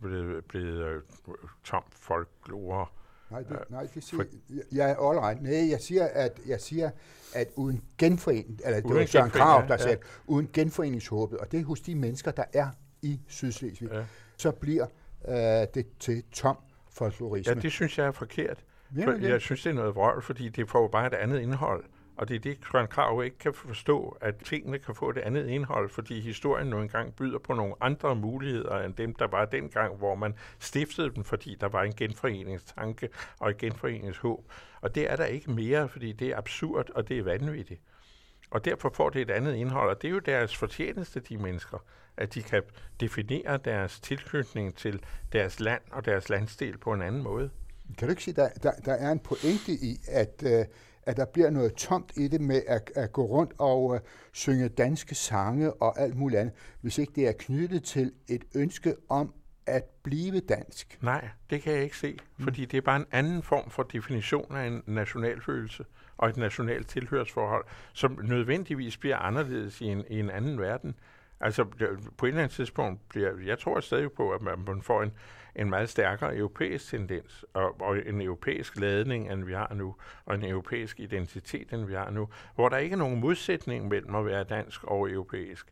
blevet, 0.01 0.45
blevet 0.45 1.01
uh, 1.25 1.33
tom 1.63 1.83
folklore 1.91 2.85
Nej, 3.31 3.41
det, 3.41 3.59
nej, 3.69 3.87
det 3.93 4.03
siger 4.03 4.23
jeg. 4.49 4.63
Ja, 4.73 5.09
all 5.09 5.19
right. 5.19 5.41
Nej, 5.41 5.69
jeg 5.69 5.81
siger, 5.81 6.07
at, 6.13 6.39
jeg 6.47 6.61
siger, 6.61 6.89
at 7.35 7.47
uden 7.55 7.83
genforening, 7.97 8.59
eller 8.65 8.81
det 8.81 8.95
var 8.95 9.05
Søren 9.05 9.29
Krav, 9.31 9.61
der 9.67 9.73
ja. 9.73 9.77
sagde, 9.77 9.97
uden 10.27 10.49
genforeningshåbet, 10.53 11.37
og 11.37 11.51
det 11.51 11.59
er 11.59 11.65
hos 11.65 11.81
de 11.81 11.95
mennesker, 11.95 12.31
der 12.31 12.43
er 12.53 12.67
i 13.01 13.19
Sydslesvig, 13.27 13.91
ja. 13.91 14.03
så 14.37 14.51
bliver 14.51 14.87
øh, 15.27 15.35
det 15.73 15.85
til 15.99 16.23
tom 16.31 16.57
folklorisme. 16.89 17.53
Ja, 17.53 17.59
det 17.61 17.71
synes 17.71 17.97
jeg 17.97 18.07
er 18.07 18.11
forkert. 18.11 18.63
For, 19.03 19.27
jeg 19.27 19.41
synes, 19.41 19.63
det 19.63 19.69
er 19.69 19.73
noget 19.73 19.95
vrøvl, 19.95 20.21
fordi 20.21 20.49
det 20.49 20.69
får 20.69 20.81
jo 20.81 20.87
bare 20.87 21.07
et 21.07 21.13
andet 21.13 21.39
indhold. 21.39 21.83
Og 22.19 22.27
det 22.27 22.35
er 22.35 22.39
det, 22.39 22.57
Søren 22.71 22.87
Krav 22.87 23.23
ikke 23.23 23.37
kan 23.37 23.53
forstå, 23.53 24.17
at 24.21 24.35
tingene 24.35 24.79
kan 24.79 24.95
få 24.95 25.09
et 25.09 25.17
andet 25.17 25.47
indhold, 25.47 25.89
fordi 25.89 26.19
historien 26.19 26.67
nu 26.67 26.81
engang 26.81 27.15
byder 27.15 27.39
på 27.39 27.53
nogle 27.53 27.73
andre 27.81 28.15
muligheder 28.15 28.79
end 28.79 28.93
dem, 28.93 29.15
der 29.15 29.27
var 29.27 29.45
dengang, 29.45 29.95
hvor 29.95 30.15
man 30.15 30.35
stiftede 30.59 31.15
dem, 31.15 31.23
fordi 31.23 31.57
der 31.61 31.67
var 31.67 31.83
en 31.83 31.93
genforeningstanke 31.93 33.09
og 33.39 33.49
et 33.49 33.57
genforeningshåb. 33.57 34.51
Og 34.81 34.95
det 34.95 35.11
er 35.11 35.15
der 35.15 35.25
ikke 35.25 35.51
mere, 35.51 35.89
fordi 35.89 36.11
det 36.11 36.27
er 36.27 36.37
absurd, 36.37 36.89
og 36.89 37.07
det 37.07 37.19
er 37.19 37.23
vanvittigt. 37.23 37.81
Og 38.51 38.65
derfor 38.65 38.91
får 38.95 39.09
det 39.09 39.21
et 39.21 39.31
andet 39.31 39.55
indhold, 39.55 39.89
og 39.89 40.01
det 40.01 40.07
er 40.07 40.11
jo 40.11 40.19
deres 40.19 40.57
fortjeneste, 40.57 41.19
de 41.19 41.37
mennesker, 41.37 41.77
at 42.17 42.33
de 42.33 42.41
kan 42.43 42.63
definere 42.99 43.57
deres 43.57 43.99
tilknytning 43.99 44.75
til 44.75 45.03
deres 45.33 45.59
land 45.59 45.81
og 45.91 46.05
deres 46.05 46.29
landsdel 46.29 46.77
på 46.77 46.93
en 46.93 47.01
anden 47.01 47.23
måde. 47.23 47.49
Kan 47.97 48.07
du 48.07 48.09
ikke 48.09 48.23
sige, 48.23 48.35
der, 48.35 48.49
der, 48.63 48.71
der 48.85 48.93
er 48.93 49.11
en 49.11 49.19
pointe 49.19 49.71
i, 49.71 49.99
at 50.07 50.43
øh, 50.45 50.65
at 51.09 51.17
der 51.17 51.25
bliver 51.25 51.49
noget 51.49 51.73
tomt 51.73 52.11
i 52.17 52.27
det 52.27 52.41
med 52.41 52.61
at, 52.67 52.91
at 52.95 53.11
gå 53.11 53.25
rundt 53.25 53.53
og 53.57 53.83
uh, 53.83 53.99
synge 54.33 54.69
danske 54.69 55.15
sange 55.15 55.73
og 55.73 55.99
alt 55.99 56.15
muligt 56.15 56.41
andet, 56.41 56.53
hvis 56.81 56.97
ikke 56.97 57.13
det 57.15 57.27
er 57.27 57.31
knyttet 57.39 57.83
til 57.83 58.11
et 58.27 58.43
ønske 58.55 58.95
om 59.09 59.33
at 59.65 59.83
blive 60.03 60.39
dansk. 60.39 60.99
Nej, 61.01 61.29
det 61.49 61.61
kan 61.61 61.73
jeg 61.73 61.83
ikke 61.83 61.97
se, 61.97 62.17
mm. 62.37 62.43
fordi 62.43 62.65
det 62.65 62.77
er 62.77 62.81
bare 62.81 62.95
en 62.95 63.05
anden 63.11 63.43
form 63.43 63.69
for 63.69 63.83
definition 63.83 64.55
af 64.55 64.67
en 64.67 64.83
nationalfølelse 64.85 65.85
og 66.17 66.29
et 66.29 66.37
nationalt 66.37 66.87
tilhørsforhold, 66.87 67.65
som 67.93 68.19
nødvendigvis 68.23 68.97
bliver 68.97 69.17
anderledes 69.17 69.81
i 69.81 69.85
en, 69.85 70.03
i 70.09 70.19
en 70.19 70.29
anden 70.29 70.59
verden. 70.59 70.95
Altså, 71.41 71.63
på 72.17 72.25
et 72.25 72.29
eller 72.29 72.41
andet 72.41 72.55
tidspunkt 72.55 73.09
bliver... 73.09 73.31
Jeg 73.45 73.59
tror 73.59 73.79
stadig 73.79 74.11
på, 74.11 74.31
at 74.31 74.41
man 74.41 74.81
får 74.81 75.03
en, 75.03 75.11
en 75.55 75.69
meget 75.69 75.89
stærkere 75.89 76.35
europæisk 76.35 76.89
tendens, 76.89 77.45
og, 77.53 77.81
og 77.81 77.97
en 78.07 78.21
europæisk 78.21 78.79
ladning, 78.79 79.31
end 79.31 79.43
vi 79.43 79.53
har 79.53 79.73
nu, 79.73 79.95
og 80.25 80.35
en 80.35 80.43
europæisk 80.43 80.99
identitet, 80.99 81.73
end 81.73 81.85
vi 81.85 81.93
har 81.93 82.09
nu, 82.09 82.29
hvor 82.55 82.69
der 82.69 82.77
ikke 82.77 82.93
er 82.93 82.97
nogen 82.97 83.19
modsætning 83.19 83.87
mellem 83.87 84.15
at 84.15 84.25
være 84.25 84.43
dansk 84.43 84.83
og 84.83 85.11
europæisk. 85.11 85.67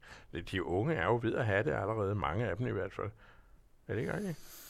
De 0.51 0.63
unge 0.63 0.93
er 0.93 1.05
jo 1.05 1.19
ved 1.23 1.35
at 1.35 1.45
have 1.45 1.63
det 1.63 1.71
allerede, 1.71 2.15
mange 2.15 2.45
af 2.49 2.57
dem 2.57 2.67
i 2.67 2.71
hvert 2.71 2.93
fald. 2.93 3.09
Er 3.87 3.93
det 3.93 4.01
ikke 4.01 4.13
rigtigt? 4.13 4.66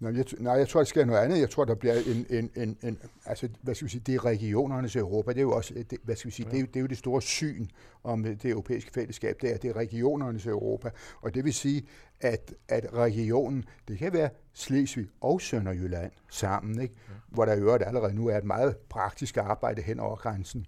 Nej, 0.00 0.16
jeg, 0.16 0.24
nej, 0.38 0.52
jeg 0.52 0.68
tror, 0.68 0.80
det 0.80 0.88
sker 0.88 1.04
noget 1.04 1.20
andet. 1.20 1.40
Jeg 1.40 1.50
tror, 1.50 1.64
der 1.64 1.74
bliver 1.74 1.94
en, 1.94 2.26
en, 2.30 2.50
en, 2.56 2.78
en 2.82 2.98
altså, 3.26 3.48
hvad 3.62 3.74
skal 3.74 3.84
vi 3.84 3.90
sige, 3.90 4.02
det 4.06 4.14
er 4.14 4.24
regionernes 4.24 4.96
Europa. 4.96 5.30
Det 5.30 5.38
er 5.38 5.42
jo 5.42 5.52
også, 5.52 5.74
det, 5.90 5.98
hvad 6.02 6.16
skal 6.16 6.28
vi 6.28 6.34
sige, 6.34 6.46
ja. 6.46 6.56
det, 6.56 6.62
er, 6.62 6.66
det 6.66 6.76
er 6.76 6.80
jo 6.80 6.86
det 6.86 6.98
store 6.98 7.22
syn 7.22 7.66
om 8.04 8.22
det 8.22 8.44
europæiske 8.44 8.90
fællesskab. 8.94 9.36
Det 9.40 9.52
er, 9.52 9.56
det 9.56 9.70
er 9.70 9.76
regionernes 9.76 10.46
Europa. 10.46 10.90
Og 11.20 11.34
det 11.34 11.44
vil 11.44 11.54
sige, 11.54 11.86
at, 12.20 12.54
at 12.68 12.94
regionen, 12.94 13.64
det 13.88 13.98
kan 13.98 14.12
være 14.12 14.30
Slesvig 14.52 15.06
og 15.20 15.40
Sønderjylland 15.40 16.12
sammen, 16.30 16.80
ikke? 16.82 16.94
Ja. 17.08 17.14
hvor 17.28 17.44
der 17.44 17.54
i 17.54 17.58
øvrigt 17.58 17.84
allerede 17.86 18.14
nu 18.14 18.26
er 18.28 18.38
et 18.38 18.44
meget 18.44 18.76
praktisk 18.76 19.36
arbejde 19.36 19.82
hen 19.82 20.00
over 20.00 20.16
grænsen. 20.16 20.66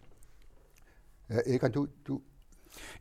Ja, 1.30 1.38
Egon, 1.46 1.72
du, 1.72 1.88
du, 2.06 2.20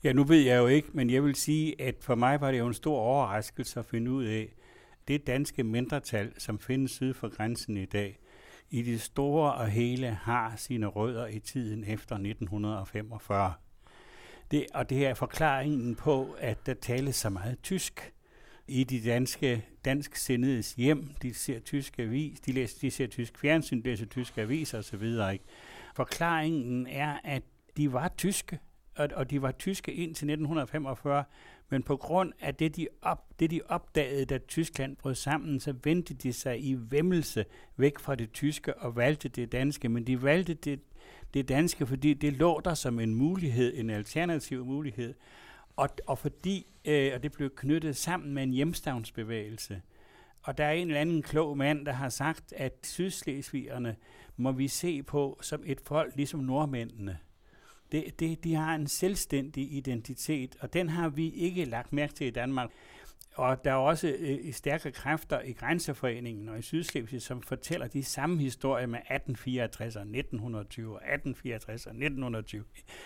Ja, 0.03 0.13
nu 0.13 0.23
ved 0.23 0.41
jeg 0.41 0.57
jo 0.57 0.67
ikke, 0.67 0.89
men 0.93 1.09
jeg 1.09 1.23
vil 1.23 1.35
sige, 1.35 1.81
at 1.81 1.95
for 1.99 2.15
mig 2.15 2.41
var 2.41 2.51
det 2.51 2.59
jo 2.59 2.67
en 2.67 2.73
stor 2.73 2.99
overraskelse 2.99 3.79
at 3.79 3.85
finde 3.85 4.11
ud 4.11 4.25
af, 4.25 4.55
det 5.07 5.27
danske 5.27 5.63
mindretal, 5.63 6.33
som 6.37 6.59
findes 6.59 6.91
syd 6.91 7.13
for 7.13 7.29
grænsen 7.29 7.77
i 7.77 7.85
dag, 7.85 8.19
i 8.69 8.81
det 8.81 9.01
store 9.01 9.53
og 9.53 9.67
hele 9.67 10.07
har 10.07 10.55
sine 10.55 10.85
rødder 10.85 11.27
i 11.27 11.39
tiden 11.39 11.83
efter 11.83 12.15
1945. 12.15 13.53
Det, 14.51 14.65
og 14.73 14.89
det 14.89 15.05
er 15.05 15.13
forklaringen 15.13 15.95
på, 15.95 16.35
at 16.39 16.65
der 16.65 16.73
tales 16.73 17.15
så 17.15 17.29
meget 17.29 17.57
tysk 17.63 18.13
i 18.67 18.83
de 18.83 19.03
danske 19.03 19.65
dansk 19.85 20.15
sendedes 20.15 20.73
hjem. 20.73 21.09
De 21.21 21.33
ser 21.33 21.59
tysk 21.59 21.99
avis, 21.99 22.39
de, 22.39 22.51
læser, 22.51 22.77
de 22.81 22.91
ser 22.91 23.07
tysk 23.07 23.37
fjernsyn, 23.37 23.81
de 23.81 23.89
læser 23.89 24.05
tysk 24.05 24.37
avis 24.37 24.73
osv. 24.73 25.13
Forklaringen 25.95 26.87
er, 26.87 27.17
at 27.23 27.43
de 27.77 27.93
var 27.93 28.07
tyske, 28.17 28.59
og, 28.97 29.09
og 29.15 29.29
de 29.29 29.41
var 29.41 29.51
tyske 29.51 29.93
indtil 29.93 30.09
1945, 30.09 31.23
men 31.69 31.83
på 31.83 31.97
grund 31.97 32.33
af 32.39 32.55
det 32.55 32.75
de, 32.75 32.87
op, 33.01 33.39
det, 33.39 33.51
de 33.51 33.61
opdagede, 33.67 34.25
da 34.25 34.37
Tyskland 34.37 34.95
brød 34.95 35.15
sammen, 35.15 35.59
så 35.59 35.73
vendte 35.83 36.13
de 36.13 36.33
sig 36.33 36.63
i 36.63 36.75
vemmelse 36.79 37.45
væk 37.77 37.99
fra 37.99 38.15
det 38.15 38.31
tyske 38.31 38.77
og 38.77 38.95
valgte 38.95 39.29
det 39.29 39.51
danske. 39.51 39.89
Men 39.89 40.07
de 40.07 40.23
valgte 40.23 40.53
det, 40.53 40.79
det 41.33 41.49
danske, 41.49 41.87
fordi 41.87 42.13
det 42.13 42.33
lå 42.33 42.61
der 42.65 42.73
som 42.73 42.99
en 42.99 43.15
mulighed, 43.15 43.77
en 43.77 43.89
alternativ 43.89 44.65
mulighed. 44.65 45.13
Og, 45.75 45.89
og 46.07 46.17
fordi, 46.17 46.67
øh, 46.85 47.11
og 47.15 47.23
det 47.23 47.31
blev 47.31 47.49
knyttet 47.55 47.95
sammen 47.95 48.33
med 48.33 48.43
en 48.43 48.51
hjemstavnsbevægelse. 48.51 49.81
Og 50.41 50.57
der 50.57 50.65
er 50.65 50.71
en 50.71 50.87
eller 50.87 51.01
anden 51.01 51.21
klog 51.21 51.57
mand, 51.57 51.85
der 51.85 51.91
har 51.91 52.09
sagt, 52.09 52.53
at 52.53 52.73
sydslesvigerne 52.83 53.95
må 54.37 54.51
vi 54.51 54.67
se 54.67 55.03
på 55.03 55.39
som 55.41 55.63
et 55.65 55.81
folk 55.81 56.15
ligesom 56.15 56.39
nordmændene. 56.39 57.17
Det, 57.91 58.19
det, 58.19 58.43
de 58.43 58.53
har 58.53 58.75
en 58.75 58.87
selvstændig 58.87 59.73
identitet, 59.73 60.55
og 60.59 60.73
den 60.73 60.89
har 60.89 61.09
vi 61.09 61.29
ikke 61.29 61.65
lagt 61.65 61.93
mærke 61.93 62.13
til 62.13 62.27
i 62.27 62.31
Danmark. 62.31 62.69
Og 63.35 63.65
der 63.65 63.71
er 63.71 63.75
også 63.75 64.15
øh, 64.19 64.53
stærke 64.53 64.91
kræfter 64.91 65.41
i 65.41 65.51
Grænseforeningen 65.51 66.49
og 66.49 66.59
i 66.59 66.61
Sydslesvig, 66.61 67.21
som 67.21 67.41
fortæller 67.41 67.87
de 67.87 68.03
samme 68.03 68.39
historier 68.39 68.87
med 68.87 68.99
1864 68.99 69.95
og 69.95 70.01
1920 70.01 70.87
og 70.87 70.95
1864 70.95 71.85
og 71.85 71.91
1920 71.91 72.63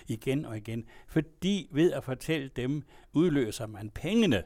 igen 0.07 0.45
og 0.45 0.57
igen. 0.57 0.85
Fordi 1.07 1.69
ved 1.71 1.91
at 1.91 2.03
fortælle 2.03 2.49
dem, 2.55 2.83
udløser 3.13 3.67
man 3.67 3.89
pengene 3.89 4.43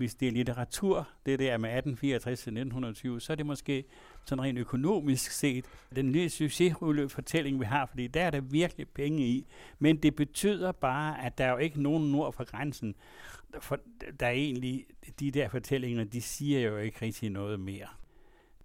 hvis 0.00 0.14
det 0.14 0.28
er 0.28 0.32
litteratur, 0.32 1.08
det 1.26 1.38
der 1.38 1.58
med 1.58 1.68
1864 1.68 2.40
til 2.40 2.50
1920, 2.50 3.20
så 3.20 3.32
er 3.32 3.34
det 3.34 3.46
måske 3.46 3.84
sådan 4.24 4.44
rent 4.44 4.58
økonomisk 4.58 5.30
set 5.30 5.64
den 5.96 6.12
nye 6.12 6.28
succesfulde 6.28 7.08
fortælling, 7.08 7.60
vi 7.60 7.64
har, 7.64 7.86
fordi 7.86 8.06
der 8.06 8.22
er 8.22 8.30
der 8.30 8.40
virkelig 8.40 8.88
penge 8.88 9.26
i. 9.26 9.46
Men 9.78 9.96
det 9.96 10.16
betyder 10.16 10.72
bare, 10.72 11.24
at 11.24 11.38
der 11.38 11.44
er 11.44 11.50
jo 11.50 11.56
ikke 11.56 11.82
nogen 11.82 12.12
nord 12.12 12.32
for 12.32 12.44
grænsen, 12.44 12.94
for 13.60 13.78
der 14.20 14.26
er 14.26 14.30
egentlig, 14.30 14.86
de 15.20 15.30
der 15.30 15.48
fortællinger, 15.48 16.04
de 16.04 16.22
siger 16.22 16.60
jo 16.60 16.76
ikke 16.76 17.02
rigtig 17.02 17.30
noget 17.30 17.60
mere. 17.60 17.88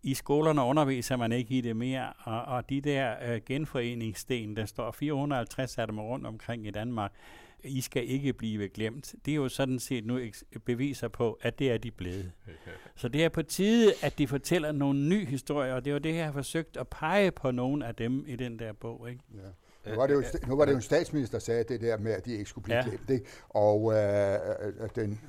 I 0.03 0.13
skolerne 0.13 0.61
underviser 0.61 1.17
man 1.17 1.31
ikke 1.31 1.57
i 1.57 1.61
det 1.61 1.75
mere, 1.75 2.13
og, 2.19 2.41
og 2.41 2.69
de 2.69 2.81
der 2.81 3.15
øh, 3.33 3.41
genforeningssten, 3.45 4.55
der 4.55 4.65
står 4.65 4.91
450 4.91 5.77
af 5.77 5.87
dem 5.87 5.99
rundt 5.99 6.27
omkring 6.27 6.67
i 6.67 6.71
Danmark, 6.71 7.11
i 7.65 7.81
skal 7.81 8.09
ikke 8.09 8.33
blive 8.33 8.69
glemt. 8.69 9.15
Det 9.25 9.31
er 9.31 9.35
jo 9.35 9.49
sådan 9.49 9.79
set 9.79 10.05
nu 10.05 10.19
beviser 10.65 11.07
på, 11.07 11.39
at 11.41 11.59
det 11.59 11.71
er 11.71 11.77
de 11.77 11.91
blevet. 11.91 12.31
Så 12.95 13.07
det 13.07 13.23
er 13.23 13.29
på 13.29 13.43
tide, 13.43 13.93
at 14.01 14.17
de 14.17 14.27
fortæller 14.27 14.71
nogle 14.71 14.99
nye 14.99 15.25
historier, 15.25 15.73
og 15.73 15.85
det 15.85 15.93
var 15.93 15.99
det, 15.99 16.15
jeg 16.15 16.25
har 16.25 16.31
forsøgt 16.31 16.77
at 16.77 16.87
pege 16.87 17.31
på 17.31 17.51
nogle 17.51 17.85
af 17.85 17.95
dem 17.95 18.25
i 18.27 18.35
den 18.35 18.59
der 18.59 18.73
bog. 18.73 19.09
Ikke? 19.09 19.21
Ja. 19.33 19.39
Nu 19.91 19.95
var, 19.95 20.07
det 20.07 20.13
jo, 20.13 20.23
nu 20.47 20.55
var 20.55 20.65
det 20.65 20.71
jo 20.71 20.75
en 20.75 20.81
statsminister, 20.81 21.37
der 21.37 21.43
sagde 21.43 21.63
det 21.63 21.81
der 21.81 21.97
med, 21.97 22.11
at 22.11 22.25
de 22.25 22.31
ikke 22.31 22.49
skulle 22.49 22.63
blive 22.63 22.77
ja. 22.77 22.83
glemt. 22.83 23.09
Ikke? 23.09 23.25
Og 23.49 23.93
øh, 23.93 24.39
den 24.95 25.21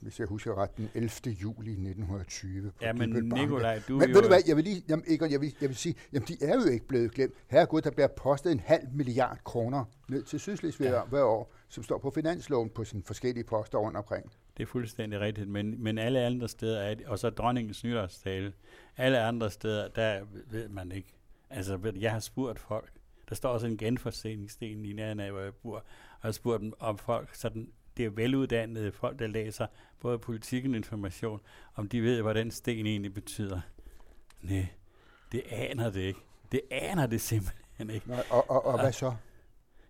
hvis 0.00 0.20
jeg 0.20 0.26
husker 0.26 0.58
ret, 0.58 0.76
den 0.76 0.90
11. 0.94 1.10
juli 1.42 1.70
1920. 1.70 2.72
Ja, 2.82 2.92
men 2.92 3.10
Nikolaj, 3.10 3.82
du 3.88 3.98
men, 3.98 4.08
jo... 4.08 4.14
ved 4.14 4.22
du 4.22 4.28
hvad, 4.28 4.38
jeg 4.46 4.56
vil 4.56 4.64
lige, 4.64 4.82
jamen, 4.88 5.04
Egon, 5.08 5.30
jeg 5.30 5.40
vil, 5.40 5.54
jeg 5.60 5.68
vil 5.68 5.76
sige, 5.76 5.94
jamen 6.12 6.28
de 6.28 6.36
er 6.40 6.54
jo 6.54 6.70
ikke 6.70 6.86
blevet 6.86 7.12
glemt. 7.12 7.34
Herregud, 7.46 7.80
der 7.80 7.90
bliver 7.90 8.08
postet 8.08 8.52
en 8.52 8.60
halv 8.60 8.88
milliard 8.92 9.38
kroner 9.44 9.84
ned 10.08 10.22
til 10.22 10.40
Sydslesvig 10.40 10.86
ja. 10.86 11.04
hver 11.04 11.22
år, 11.22 11.52
som 11.68 11.84
står 11.84 11.98
på 11.98 12.10
finansloven 12.10 12.70
på 12.70 12.84
sine 12.84 13.02
forskellige 13.02 13.44
poster 13.44 13.78
rundt 13.78 13.96
omkring. 13.96 14.32
Det 14.56 14.62
er 14.62 14.66
fuldstændig 14.66 15.20
rigtigt, 15.20 15.48
men, 15.48 15.82
men 15.82 15.98
alle 15.98 16.20
andre 16.20 16.48
steder, 16.48 16.80
er 16.80 16.94
og 17.06 17.18
så 17.18 17.30
dronningens 17.30 17.84
nytårstale, 17.84 18.52
alle 18.96 19.20
andre 19.20 19.50
steder, 19.50 19.88
der 19.88 20.20
ved 20.50 20.68
man 20.68 20.92
ikke. 20.92 21.14
Altså, 21.50 21.92
jeg 21.96 22.12
har 22.12 22.20
spurgt 22.20 22.58
folk, 22.58 22.92
der 23.28 23.34
står 23.34 23.48
også 23.48 23.66
en 23.66 23.76
genforseningssten 23.76 24.84
i 24.84 24.92
nærheden 24.92 25.20
af, 25.20 25.30
hvor 25.30 25.40
jeg 25.40 25.54
bor, 25.54 25.76
og 25.76 25.84
jeg 26.22 26.28
har 26.28 26.32
spurgt 26.32 26.60
dem 26.62 26.72
om 26.78 26.98
folk 26.98 27.34
sådan 27.34 27.68
det 27.98 28.06
er 28.06 28.10
veluddannede 28.10 28.92
folk, 28.92 29.18
der 29.18 29.26
læser 29.26 29.66
både 30.00 30.18
politikken 30.18 30.70
og 30.70 30.76
information, 30.76 31.40
om 31.74 31.88
de 31.88 32.02
ved, 32.02 32.22
hvad 32.22 32.34
den 32.34 32.50
sten 32.50 32.86
egentlig 32.86 33.14
betyder. 33.14 33.60
Nej, 34.42 34.66
det 35.32 35.42
aner 35.50 35.90
det 35.90 36.00
ikke. 36.00 36.20
Det 36.52 36.60
aner 36.70 37.06
det 37.06 37.20
simpelthen 37.20 37.90
ikke. 37.90 38.08
Nej, 38.08 38.24
og, 38.30 38.50
og, 38.50 38.66
og 38.66 38.80
hvad 38.80 38.92
så? 38.92 39.14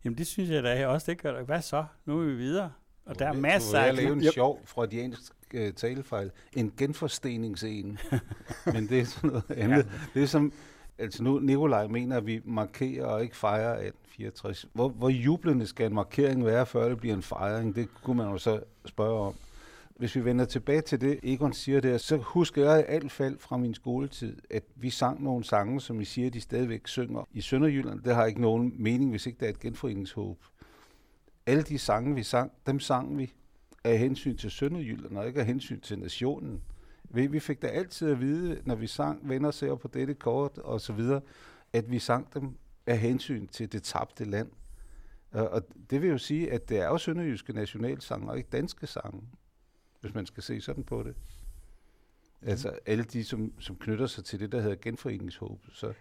Jamen 0.05 0.19
det 0.19 0.27
synes 0.27 0.51
jeg 0.51 0.63
da 0.63 0.87
også, 0.87 1.11
det 1.11 1.23
gør 1.23 1.37
det. 1.37 1.47
Hvad 1.47 1.63
så? 1.63 1.85
Nu 2.07 2.21
er 2.21 2.25
vi 2.25 2.35
videre. 2.35 2.73
Og 3.05 3.19
der 3.19 3.29
er 3.29 3.33
masser 3.33 3.79
af... 3.79 3.87
Jeg 3.87 3.95
lave 3.95 4.13
en 4.13 4.33
sjov 4.33 4.61
freudiansk 4.65 5.33
uh, 5.55 5.71
talefejl. 5.77 6.31
En 6.53 6.73
genforsteningsen. 6.77 7.99
Men 8.75 8.89
det 8.89 9.01
er 9.01 9.05
sådan 9.05 9.31
noget 9.31 9.51
andet. 9.51 9.77
Ja. 9.77 9.91
Det 10.15 10.23
er 10.23 10.27
som, 10.27 10.53
altså 10.99 11.23
nu 11.23 11.39
Nikolaj 11.39 11.87
mener, 11.87 12.17
at 12.17 12.27
vi 12.27 12.41
markerer 12.45 13.07
og 13.07 13.23
ikke 13.23 13.37
fejrer 13.37 13.73
1864. 13.73 14.67
Hvor, 14.73 14.89
hvor 14.89 15.09
jublende 15.09 15.67
skal 15.67 15.87
en 15.87 15.95
markering 15.95 16.45
være, 16.45 16.67
før 16.67 16.89
det 16.89 16.99
bliver 16.99 17.15
en 17.15 17.23
fejring? 17.23 17.75
Det 17.75 17.89
kunne 18.03 18.17
man 18.17 18.31
jo 18.31 18.39
så 18.39 18.61
spørge 18.85 19.21
om. 19.21 19.35
Hvis 19.97 20.17
vi 20.17 20.25
vender 20.25 20.45
tilbage 20.45 20.81
til 20.81 21.01
det, 21.01 21.21
Egon 21.23 21.53
siger 21.53 21.81
der, 21.81 21.99
så 21.99 22.17
husker 22.17 22.71
jeg 22.71 22.81
i 22.81 22.85
alt 22.89 23.13
fald 23.13 23.39
fra 23.39 23.57
min 23.57 23.75
skoletid, 23.75 24.37
at 24.51 24.63
vi 24.77 24.91
sang 24.91 25.23
nogle 25.23 25.45
sange, 25.45 25.81
som 25.81 26.01
I 26.01 26.05
siger, 26.05 26.31
de 26.31 26.41
stadigvæk 26.41 26.87
synger 26.87 27.29
i 27.33 27.41
Sønderjylland. 27.41 28.03
Det 28.03 28.15
har 28.15 28.27
ikke 28.27 28.41
nogen 28.41 28.75
mening, 28.79 29.11
hvis 29.11 29.27
ikke 29.27 29.41
der 29.41 29.47
er 29.47 29.51
et 29.51 29.61
genforeningshåb. 29.61 30.39
Alle 31.47 31.63
de 31.63 31.79
sange, 31.79 32.15
vi 32.15 32.23
sang, 32.23 32.53
dem 32.67 32.81
sang 32.81 33.19
vi 33.19 33.33
af 33.85 33.99
hensyn 33.99 34.37
til 34.37 34.51
Sønderjylland, 34.51 35.19
og 35.19 35.27
ikke 35.27 35.41
af 35.41 35.47
hensyn 35.47 35.81
til 35.81 35.99
nationen. 35.99 36.63
Vi, 37.11 37.27
vi 37.27 37.41
fik 37.41 37.63
da 37.63 37.67
altid 37.67 38.11
at 38.11 38.21
vide, 38.21 38.63
når 38.65 38.75
vi 38.75 38.87
sang 38.87 39.29
Venner 39.29 39.51
ser 39.51 39.75
på 39.75 39.89
dette 39.89 40.15
kort 40.15 40.59
og 40.59 40.81
så 40.81 40.93
videre, 40.93 41.21
at 41.73 41.91
vi 41.91 41.99
sang 41.99 42.35
dem 42.35 42.57
af 42.87 42.99
hensyn 42.99 43.47
til 43.47 43.73
det 43.73 43.83
tabte 43.83 44.25
land. 44.25 44.51
Og 45.33 45.63
det 45.91 46.03
vil 46.03 46.11
jo 46.11 46.19
sige, 46.19 46.53
at 46.53 46.69
det 46.69 46.79
er 46.79 46.87
jo 46.87 46.99
sønderjyske 46.99 47.53
nationalsange, 47.53 48.31
og 48.31 48.37
ikke 48.37 48.51
danske 48.51 48.87
sange, 48.87 49.23
hvis 50.01 50.15
man 50.15 50.27
skal 50.27 50.43
se 50.43 50.61
sådan 50.61 50.85
på 50.85 51.03
det. 51.03 51.15
Mm. 52.41 52.49
Altså 52.49 52.79
alle 52.87 53.05
de, 53.05 53.25
som, 53.25 53.53
som 53.61 53.77
knytter 53.77 54.07
sig 54.07 54.25
til 54.25 54.41
det, 54.41 54.53
der 54.53 54.61
hedder 54.61 54.77
genforeningshåb. 54.77 55.61
Så, 55.73 55.93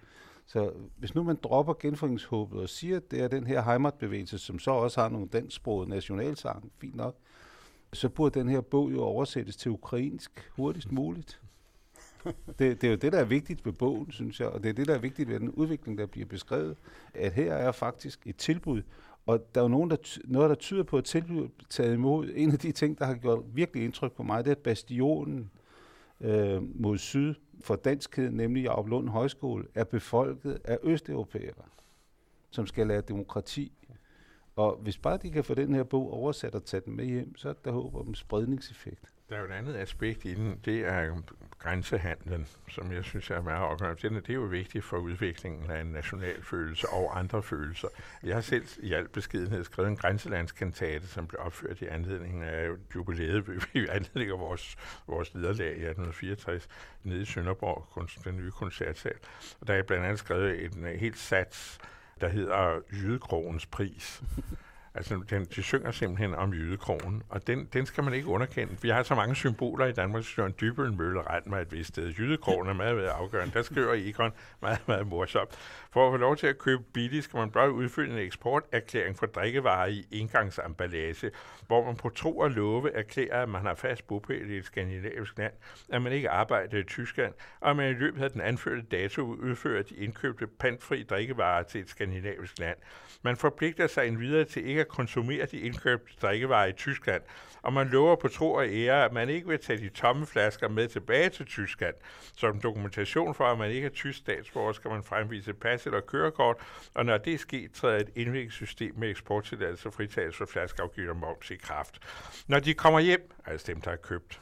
så 0.46 0.74
hvis 0.98 1.16
nu 1.16 1.24
man 1.24 1.38
dropper 1.44 1.74
genforeningshåbet 1.74 2.62
og 2.62 2.70
siger, 2.70 2.98
at 2.98 3.12
det 3.12 3.22
er 3.22 3.28
den 3.28 3.48
her 3.48 3.62
heimatbevægelse, 3.62 4.38
som 4.38 4.60
så 4.60 4.72
også 4.72 5.02
har 5.02 5.10
nogle 5.10 5.28
dansksprogede 5.28 5.90
nationalsange, 5.90 6.70
fint 6.78 6.96
nok, 6.96 7.18
så 7.94 8.10
burde 8.10 8.40
den 8.40 8.50
her 8.50 8.62
bog 8.62 8.92
jo 8.92 9.02
oversættes 9.02 9.56
til 9.56 9.72
ukrainsk 9.72 10.52
hurtigst 10.56 10.92
muligt. 10.92 11.42
Det, 12.60 12.82
det 12.82 12.84
er 12.84 12.92
jo 12.92 12.96
det, 12.96 13.12
der 13.12 13.20
er 13.20 13.26
vigtigt 13.26 13.66
ved 13.66 13.74
bogen, 13.74 14.12
synes 14.12 14.40
jeg, 14.40 14.48
og 14.48 14.64
det 14.64 14.70
er 14.70 14.74
det, 14.74 14.88
der 14.88 14.96
er 14.96 15.00
vigtigt 15.00 15.30
ved 15.30 15.40
den 15.40 15.50
udvikling, 15.50 15.98
der 15.98 16.06
bliver 16.06 16.28
beskrevet, 16.28 16.78
at 17.14 17.34
her 17.34 17.54
er 17.54 17.72
faktisk 17.72 18.28
et 18.28 18.36
tilbud, 18.36 18.82
og 19.26 19.56
der 19.56 19.62
er 19.62 19.66
jo 19.66 19.68
nogen, 19.68 19.90
der, 19.90 20.20
noget, 20.26 20.50
der 20.50 20.56
tyder 20.56 20.84
på, 20.84 20.98
at 20.98 21.04
tilbud 21.04 21.50
taget 21.70 21.94
imod. 21.94 22.30
En 22.36 22.52
af 22.52 22.60
de 22.60 22.72
ting, 22.72 23.00
der 23.00 23.06
har 23.06 23.14
gjort 23.14 23.44
virkelig 23.54 23.84
indtryk 23.84 24.12
på 24.12 24.24
mig, 24.24 24.46
det 24.46 24.52
er, 24.52 24.56
at 24.56 24.62
bastionen 24.62 25.52
øh, 26.22 26.80
mod 26.82 26.98
syd 26.98 27.34
for 27.62 27.76
danskhed, 27.76 28.32
nemlig 28.32 28.64
Jacob 28.64 28.88
Lund 28.88 29.10
Højskole, 29.10 29.66
er 29.76 29.84
befolket 29.84 30.60
af 30.64 30.78
østeuropæere, 30.84 31.64
som 32.50 32.68
skal 32.68 32.88
lære 32.88 33.02
demokrati 33.02 33.72
og 34.58 34.80
hvis 34.82 34.98
bare 34.98 35.18
de 35.18 35.32
kan 35.32 35.44
få 35.44 35.54
den 35.54 35.76
her 35.76 35.84
bog 35.84 36.14
oversat 36.14 36.56
og 36.56 36.66
tage 36.66 36.82
den 36.86 36.96
med 36.96 37.06
hjem, 37.06 37.36
så 37.36 37.50
er 37.50 37.54
der 37.66 37.72
håb 37.72 37.96
om 37.96 38.16
spredningseffekt. 38.16 39.02
Der 39.30 39.36
er 39.36 39.40
jo 39.40 39.46
et 39.46 39.52
andet 39.52 39.76
aspekt 39.76 40.26
i 40.26 40.34
den, 40.34 40.60
det 40.66 40.80
er 40.80 41.22
grænsehandlen, 41.60 42.48
som 42.70 42.92
jeg 42.92 43.04
synes 43.04 43.30
er 43.30 43.42
meget 43.42 43.66
afgørende. 43.66 44.22
Det 44.22 44.30
er 44.30 44.34
jo 44.34 44.42
vigtigt 44.42 44.84
for 44.84 44.98
udviklingen 44.98 45.72
af 45.72 45.82
en 45.82 45.88
national 45.88 46.44
følelse 46.44 46.90
og 46.90 47.20
andre 47.20 47.44
følelser. 47.44 47.88
Jeg 48.24 48.36
har 48.36 48.42
selv 48.42 48.66
i 48.80 48.94
al 48.94 49.08
beskedenhed 49.08 49.64
skrevet 49.64 49.90
en 49.90 49.96
grænselandskantate, 49.96 51.08
som 51.08 51.28
blev 51.28 51.42
opført 51.44 51.82
i 51.82 51.86
anledning 51.86 52.44
af 52.44 52.70
jubilæet 52.96 53.46
i 53.74 53.86
anledning 53.90 54.32
af 54.32 54.40
vores, 54.40 54.76
vores 55.08 55.34
lederlag 55.34 55.68
i 55.68 55.86
1864 55.86 56.68
nede 57.04 57.22
i 57.22 57.26
Sønderborg, 57.26 57.88
kunst, 57.92 58.26
den 58.26 58.38
nye 58.38 58.52
koncertsal. 58.52 59.16
Og 59.62 59.68
der 59.68 59.74
er 59.74 59.84
blandt 59.84 60.06
andet 60.06 60.20
skrevet 60.20 60.66
en 60.66 60.86
øh, 60.86 61.00
helt 61.00 61.18
sats, 61.18 61.80
der 62.22 62.30
hedder 62.30 62.82
Jydekrogens 62.92 63.66
pris. 63.66 64.22
Altså, 64.98 65.22
den, 65.30 65.46
de 65.46 65.64
synger 65.64 65.92
simpelthen 65.92 66.36
om 66.36 66.54
jydekrogen, 66.54 67.24
og 67.30 67.48
den, 67.48 67.70
den 67.74 67.86
skal 67.86 68.04
man 68.04 68.14
ikke 68.14 68.28
underkende. 68.28 68.78
Vi 68.82 68.90
har 68.90 69.04
så 69.04 69.16
mange 69.16 69.36
symboler 69.36 69.86
i 69.86 69.92
Danmark, 69.92 70.24
så 70.24 70.46
en 70.46 70.54
dybel 70.62 70.94
mølle 70.94 71.22
ret 71.22 71.48
mig 71.48 71.62
et 71.62 71.72
vist 71.72 71.90
sted. 71.90 72.14
Jydekrogen 72.14 72.70
er 72.70 72.74
meget, 72.74 72.98
ved 72.98 73.10
afgørende. 73.14 73.54
Der 73.54 73.62
skriver 73.62 73.94
Egon 73.94 74.32
meget, 74.62 74.88
meget 74.88 75.08
morsomt. 75.08 75.50
For 75.92 76.08
at 76.08 76.14
få 76.14 76.18
lov 76.18 76.38
til 76.38 76.48
at 76.48 76.58
købe 76.58 76.84
billigt, 76.94 77.24
skal 77.24 77.38
man 77.38 77.52
blot 77.52 77.70
udfylde 77.70 78.14
en 78.14 78.20
eksporterklæring 78.20 79.18
for 79.18 79.26
drikkevarer 79.26 79.88
i 79.88 80.06
engangsemballage, 80.12 81.32
hvor 81.68 81.86
man 81.86 81.96
på 81.96 82.10
tro 82.10 82.38
og 82.38 82.52
love 82.52 82.94
erklærer, 82.94 83.42
at 83.42 83.50
man 83.50 83.62
har 83.62 83.76
fast 83.76 84.08
bopæl 84.08 84.50
i 84.50 84.58
et 84.58 84.66
skandinavisk 84.66 85.38
land, 85.38 85.54
at 85.90 86.02
man 86.02 86.12
ikke 86.12 86.30
arbejder 86.30 86.78
i 86.78 86.84
Tyskland, 86.84 87.34
og 87.60 87.70
at 87.70 87.76
man 87.76 87.90
i 87.90 87.94
løbet 87.94 88.24
af 88.24 88.32
den 88.32 88.42
anførte 88.42 88.82
dato 88.82 89.22
udfører 89.22 89.84
de 89.84 89.96
indkøbte 89.96 90.48
pantfri 90.48 91.04
drikkevarer 91.04 91.64
til 91.64 91.82
et 91.82 91.90
skandinavisk 91.90 92.60
land. 92.60 92.78
Man 93.22 93.38
forpligter 93.38 93.88
sig 93.88 94.08
endvidere 94.08 94.46
til 94.46 94.68
ikke 94.68 94.82
at 94.82 94.87
konsumere 94.88 95.46
de 95.46 95.60
indkøbte 95.60 96.14
drikkevarer 96.22 96.66
i 96.66 96.74
Tyskland, 96.74 97.22
og 97.62 97.74
man 97.74 97.88
lover 97.88 98.16
på 98.16 98.28
tro 98.28 98.54
og 98.54 98.68
ære, 98.68 99.06
at 99.06 99.14
man 99.14 99.30
ikke 99.30 99.48
vil 99.48 99.60
tage 99.60 99.80
de 99.80 99.90
tomme 99.90 100.26
flasker 100.26 100.68
med 100.68 100.88
tilbage 100.88 101.30
til 101.30 101.46
Tyskland. 101.46 101.96
Som 102.38 102.62
dokumentation 102.62 103.36
for, 103.36 103.44
at 103.44 103.58
man 103.58 103.72
ikke 103.72 103.86
er 103.86 103.90
tysk 103.90 104.20
statsborger, 104.20 104.74
skal 104.74 104.92
man 104.92 105.04
fremvise 105.04 105.54
pas 105.54 105.86
eller 105.86 106.02
kørekort, 106.02 106.58
og 106.94 107.06
når 107.06 107.18
det 107.18 107.34
er 107.34 107.38
sket, 107.38 107.72
træder 107.72 107.98
et 107.98 108.10
indviklingssystem 108.16 108.94
med 108.98 109.10
eksporttilladelse 109.10 109.84
fritages 109.84 109.96
fritagelse 109.96 110.38
for 110.38 110.46
flaskeafgift 110.46 111.10
og 111.10 111.18
moms 111.18 111.52
i 111.52 111.56
kraft. 111.56 112.00
Når 112.48 112.60
de 112.60 112.74
kommer 112.74 113.00
hjem, 113.00 113.32
altså 113.46 113.68
dem, 113.68 113.82
der 113.82 113.90
har 113.90 113.98
købt 113.98 114.42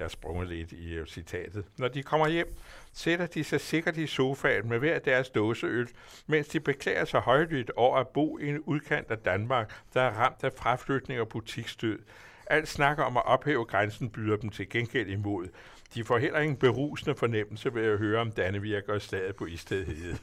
jeg 0.00 0.04
har 0.04 0.08
sprunget 0.08 0.48
lidt 0.48 0.72
i 0.72 1.00
uh, 1.00 1.06
citatet. 1.06 1.64
Når 1.78 1.88
de 1.88 2.02
kommer 2.02 2.28
hjem, 2.28 2.54
sætter 2.92 3.26
de 3.26 3.44
sig 3.44 3.60
sikkert 3.60 3.96
i 3.96 4.06
sofaen 4.06 4.68
med 4.68 4.78
hver 4.78 4.98
deres 4.98 5.30
dåseøl, 5.30 5.88
mens 6.26 6.48
de 6.48 6.60
beklager 6.60 7.04
sig 7.04 7.20
højlydt 7.20 7.70
over 7.76 7.96
at 7.96 8.08
bo 8.08 8.38
i 8.38 8.48
en 8.48 8.58
udkant 8.58 9.10
af 9.10 9.18
Danmark, 9.18 9.82
der 9.94 10.00
er 10.00 10.10
ramt 10.10 10.44
af 10.44 10.52
fraflytning 10.56 11.20
og 11.20 11.28
butikstød. 11.28 11.98
Alt 12.46 12.68
snakker 12.68 13.04
om 13.04 13.16
at 13.16 13.26
ophæve 13.26 13.64
grænsen 13.64 14.10
byder 14.10 14.36
dem 14.36 14.50
til 14.50 14.68
gengæld 14.68 15.08
imod. 15.08 15.48
De 15.94 16.04
får 16.04 16.18
heller 16.18 16.38
ingen 16.38 16.56
berusende 16.56 17.14
fornemmelse 17.14 17.74
ved 17.74 17.86
at 17.86 17.98
høre 17.98 18.20
om 18.20 18.32
Dannevirker 18.32 18.92
og 18.92 19.02
slaget 19.02 19.36
på 19.36 19.46
istedhed. 19.46 20.14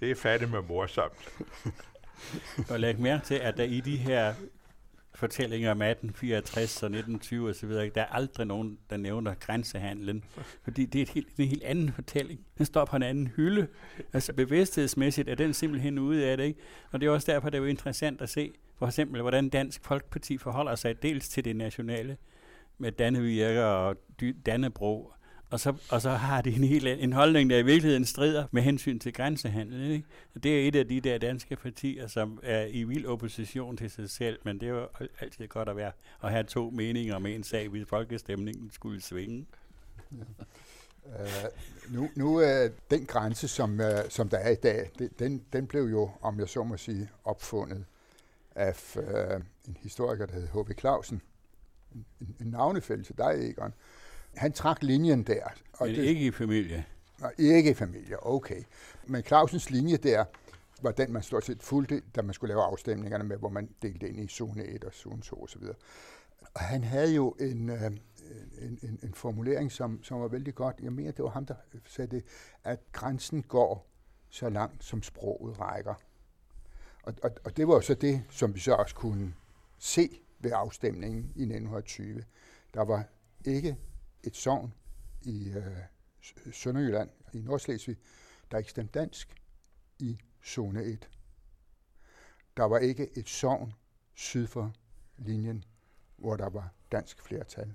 det 0.00 0.10
er 0.10 0.14
fattigt 0.14 0.50
med 0.50 0.62
morsomt. 0.62 1.28
Og 2.70 2.80
læg 2.80 3.00
mærke 3.00 3.24
til, 3.24 3.34
at 3.34 3.56
der 3.56 3.64
i 3.64 3.80
de 3.80 3.96
her 3.96 4.34
fortællinger 5.18 5.70
om 5.70 5.82
1864 5.82 6.82
og 6.82 6.86
1920 6.86 7.50
osv., 7.50 7.70
der 7.70 8.02
er 8.02 8.06
aldrig 8.06 8.46
nogen, 8.46 8.78
der 8.90 8.96
nævner 8.96 9.34
grænsehandlen, 9.34 10.24
fordi 10.62 10.86
det 10.86 10.98
er, 10.98 11.02
et 11.02 11.08
helt, 11.08 11.28
det 11.36 11.38
er 11.38 11.42
en 11.42 11.48
helt 11.48 11.62
anden 11.62 11.92
fortælling. 11.92 12.40
Den 12.58 12.66
står 12.66 12.84
på 12.84 12.96
en 12.96 13.02
anden 13.02 13.26
hylde. 13.26 13.66
Altså 14.12 14.32
bevidsthedsmæssigt 14.32 15.28
er 15.28 15.34
den 15.34 15.54
simpelthen 15.54 15.98
ude 15.98 16.26
af 16.26 16.36
det, 16.36 16.44
ikke? 16.44 16.60
Og 16.92 17.00
det 17.00 17.06
er 17.06 17.10
også 17.10 17.32
derfor, 17.32 17.50
det 17.50 17.58
er 17.58 17.62
jo 17.62 17.68
interessant 17.68 18.20
at 18.20 18.28
se, 18.28 18.52
for 18.78 18.86
eksempel, 18.86 19.20
hvordan 19.20 19.48
Dansk 19.48 19.84
Folkeparti 19.84 20.38
forholder 20.38 20.74
sig 20.74 21.02
dels 21.02 21.28
til 21.28 21.44
det 21.44 21.56
nationale, 21.56 22.16
med 22.78 22.92
Dannevirker 22.92 23.64
og 23.64 23.96
Dannebro, 24.46 25.12
og 25.50 25.60
så, 25.60 25.74
og 25.90 26.02
så 26.02 26.10
har 26.10 26.42
de 26.42 26.50
en, 26.50 26.64
hel, 26.64 26.86
en 26.86 27.12
holdning, 27.12 27.50
der 27.50 27.58
i 27.58 27.62
virkeligheden 27.62 28.04
strider 28.04 28.46
med 28.50 28.62
hensyn 28.62 28.98
til 28.98 29.12
grænsehandel. 29.12 29.90
Ikke? 29.90 30.06
Det 30.42 30.64
er 30.64 30.68
et 30.68 30.76
af 30.76 30.88
de 30.88 31.00
der 31.00 31.18
danske 31.18 31.56
partier, 31.56 32.06
som 32.06 32.40
er 32.42 32.66
i 32.70 32.84
vild 32.84 33.06
opposition 33.06 33.76
til 33.76 33.90
sig 33.90 34.10
selv, 34.10 34.38
men 34.44 34.60
det 34.60 34.68
er 34.68 34.72
jo 34.72 34.88
altid 35.20 35.48
godt 35.48 35.68
at 35.68 35.76
være 35.76 35.92
at 36.22 36.30
have 36.30 36.44
to 36.44 36.70
meninger 36.70 37.16
om 37.16 37.26
en 37.26 37.44
sag, 37.44 37.68
hvis 37.68 37.88
folkestemningen 37.88 38.70
skulle 38.70 39.02
svinge. 39.02 39.46
Uh, 41.04 41.94
nu, 41.94 42.08
nu 42.14 42.36
uh, 42.36 42.70
den 42.90 43.06
grænse, 43.06 43.48
som, 43.48 43.80
uh, 43.80 44.08
som 44.08 44.28
der 44.28 44.38
er 44.38 44.50
i 44.50 44.54
dag, 44.54 44.90
det, 44.98 45.18
den, 45.18 45.44
den 45.52 45.66
blev 45.66 45.82
jo, 45.82 46.10
om 46.22 46.40
jeg 46.40 46.48
så 46.48 46.64
må 46.64 46.76
sige, 46.76 47.10
opfundet 47.24 47.84
af 48.54 48.96
uh, 48.96 49.42
en 49.68 49.76
historiker, 49.80 50.26
der 50.26 50.34
hed 50.34 50.48
H.V. 50.48 50.78
Clausen. 50.78 51.22
En, 51.94 52.06
en, 52.40 52.46
navnefælde 52.46 53.02
til 53.02 53.18
dig, 53.18 53.50
Egon 53.50 53.72
han 54.38 54.52
trak 54.52 54.82
linjen 54.82 55.22
der. 55.22 55.44
Og 55.72 55.86
Men 55.86 55.96
det, 55.96 56.04
ikke 56.04 56.26
i 56.26 56.30
familie? 56.30 56.84
Nej, 57.20 57.34
ikke 57.38 57.70
i 57.70 57.74
familie, 57.74 58.26
okay. 58.26 58.62
Men 59.06 59.22
Clausens 59.22 59.70
linje 59.70 59.96
der 59.96 60.24
var 60.82 60.90
den, 60.92 61.12
man 61.12 61.22
stort 61.22 61.44
set 61.44 61.62
fulgte, 61.62 62.02
da 62.16 62.22
man 62.22 62.34
skulle 62.34 62.48
lave 62.48 62.62
afstemningerne 62.62 63.24
med, 63.24 63.36
hvor 63.36 63.48
man 63.48 63.68
delte 63.82 64.08
ind 64.08 64.20
i 64.20 64.28
zone 64.28 64.64
1 64.64 64.84
og 64.84 64.92
zone 64.92 65.22
2 65.22 65.42
osv. 65.42 65.62
Og 66.54 66.60
han 66.60 66.84
havde 66.84 67.14
jo 67.14 67.30
en, 67.40 67.70
øh, 67.70 67.86
en, 68.58 68.78
en, 68.82 68.98
en 69.02 69.14
formulering, 69.14 69.72
som, 69.72 70.02
som 70.02 70.20
var 70.20 70.28
vældig 70.28 70.54
godt. 70.54 70.76
Jeg 70.82 70.92
mener, 70.92 71.12
det 71.12 71.24
var 71.24 71.30
ham, 71.30 71.46
der 71.46 71.54
sagde 71.86 72.16
det, 72.16 72.24
at 72.64 72.78
grænsen 72.92 73.42
går 73.42 73.86
så 74.30 74.48
langt, 74.48 74.84
som 74.84 75.02
sproget 75.02 75.60
rækker. 75.60 75.94
Og, 77.02 77.14
og, 77.22 77.30
og 77.44 77.56
det 77.56 77.68
var 77.68 77.74
jo 77.74 77.80
så 77.80 77.94
det, 77.94 78.22
som 78.30 78.54
vi 78.54 78.60
så 78.60 78.74
også 78.74 78.94
kunne 78.94 79.34
se 79.78 80.20
ved 80.38 80.52
afstemningen 80.54 81.22
i 81.22 81.42
1920. 81.42 82.24
Der 82.74 82.84
var 82.84 83.04
ikke 83.44 83.76
et 84.28 84.36
sogn 84.36 84.74
i 85.22 85.48
øh, 85.48 85.78
Sønderjylland, 86.52 87.10
i 87.32 87.38
Nordslesvig, 87.38 87.96
der 88.50 88.58
ikke 88.58 88.70
stemte 88.70 88.98
dansk 88.98 89.42
i 89.98 90.18
zone 90.44 90.84
1. 90.84 91.08
Der 92.56 92.64
var 92.64 92.78
ikke 92.78 93.18
et 93.18 93.28
sogn 93.28 93.72
syd 94.14 94.46
for 94.46 94.72
linjen, 95.18 95.64
hvor 96.16 96.36
der 96.36 96.48
var 96.48 96.72
dansk 96.92 97.22
flertal. 97.22 97.74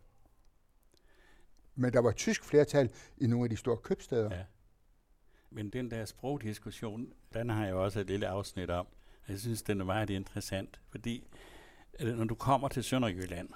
Men 1.75 1.93
der 1.93 1.99
var 1.99 2.11
tysk 2.11 2.43
flertal 2.43 2.91
i 3.17 3.27
nogle 3.27 3.45
af 3.45 3.49
de 3.49 3.57
store 3.57 3.77
købsteder. 3.77 4.35
Ja. 4.35 4.45
Men 5.49 5.69
den 5.69 5.91
der 5.91 6.05
sprogdiskussion, 6.05 7.13
den 7.33 7.49
har 7.49 7.65
jeg 7.65 7.73
også 7.75 7.99
et 7.99 8.07
lille 8.07 8.27
afsnit 8.27 8.69
om. 8.69 8.87
Jeg 9.27 9.39
synes, 9.39 9.61
den 9.61 9.81
er 9.81 9.85
meget 9.85 10.09
interessant, 10.09 10.81
fordi 10.89 11.27
øh, 11.99 12.17
når 12.17 12.25
du 12.25 12.35
kommer 12.35 12.67
til 12.67 12.83
Sønderjylland, 12.83 13.49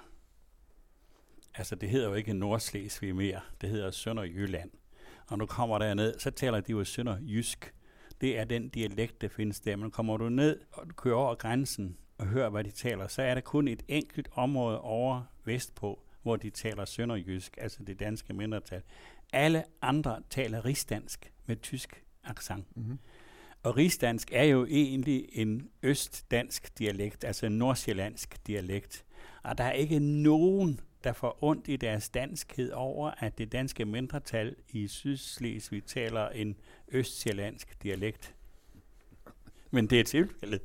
altså 1.58 1.74
det 1.74 1.88
hedder 1.88 2.08
jo 2.08 2.14
ikke 2.14 2.34
Nordslesvig 2.34 3.16
mere, 3.16 3.40
det 3.60 3.68
hedder 3.68 3.90
Sønderjylland. 3.90 4.70
Og 5.26 5.38
nu 5.38 5.46
kommer 5.46 5.78
der 5.78 5.94
ned, 5.94 6.18
så 6.18 6.30
taler 6.30 6.60
de 6.60 6.72
jo 6.72 6.84
Sønderjysk. 6.84 7.74
Det 8.20 8.38
er 8.38 8.44
den 8.44 8.68
dialekt, 8.68 9.20
der 9.20 9.28
findes 9.28 9.60
der. 9.60 9.76
Men 9.76 9.90
kommer 9.90 10.16
du 10.16 10.28
ned 10.28 10.60
og 10.72 10.86
du 10.90 10.94
kører 10.94 11.16
over 11.16 11.34
grænsen 11.34 11.96
og 12.18 12.26
hører, 12.26 12.50
hvad 12.50 12.64
de 12.64 12.70
taler, 12.70 13.08
så 13.08 13.22
er 13.22 13.34
der 13.34 13.40
kun 13.40 13.68
et 13.68 13.82
enkelt 13.88 14.28
område 14.32 14.80
over 14.80 15.22
vestpå, 15.44 16.02
hvor 16.22 16.36
de 16.36 16.50
taler 16.50 16.84
sønderjysk, 16.84 17.58
altså 17.60 17.82
det 17.82 18.00
danske 18.00 18.32
mindretal. 18.32 18.82
Alle 19.32 19.64
andre 19.82 20.22
taler 20.30 20.64
rigsdansk 20.64 21.32
med 21.46 21.56
tysk 21.56 22.04
accent. 22.24 22.76
Mm-hmm. 22.76 22.98
Og 23.62 23.76
rigsdansk 23.76 24.30
er 24.32 24.44
jo 24.44 24.66
egentlig 24.66 25.28
en 25.32 25.68
østdansk 25.82 26.78
dialekt, 26.78 27.24
altså 27.24 27.46
en 27.46 27.58
nordsjællandsk 27.58 28.46
dialekt. 28.46 29.04
Og 29.42 29.58
der 29.58 29.64
er 29.64 29.72
ikke 29.72 29.98
nogen 29.98 30.80
der 31.04 31.12
får 31.12 31.38
ondt 31.44 31.68
i 31.68 31.76
deres 31.76 32.08
danskhed 32.08 32.72
over, 32.72 33.10
at 33.10 33.38
det 33.38 33.52
danske 33.52 33.84
mindretal 33.84 34.56
i 34.68 34.88
Sydslesvig 34.88 35.84
taler 35.84 36.28
en 36.28 36.56
østsjællandsk 36.88 37.82
dialekt. 37.82 38.34
Men 39.70 39.86
det 39.86 40.00
er 40.00 40.04
tilfældet. 40.04 40.60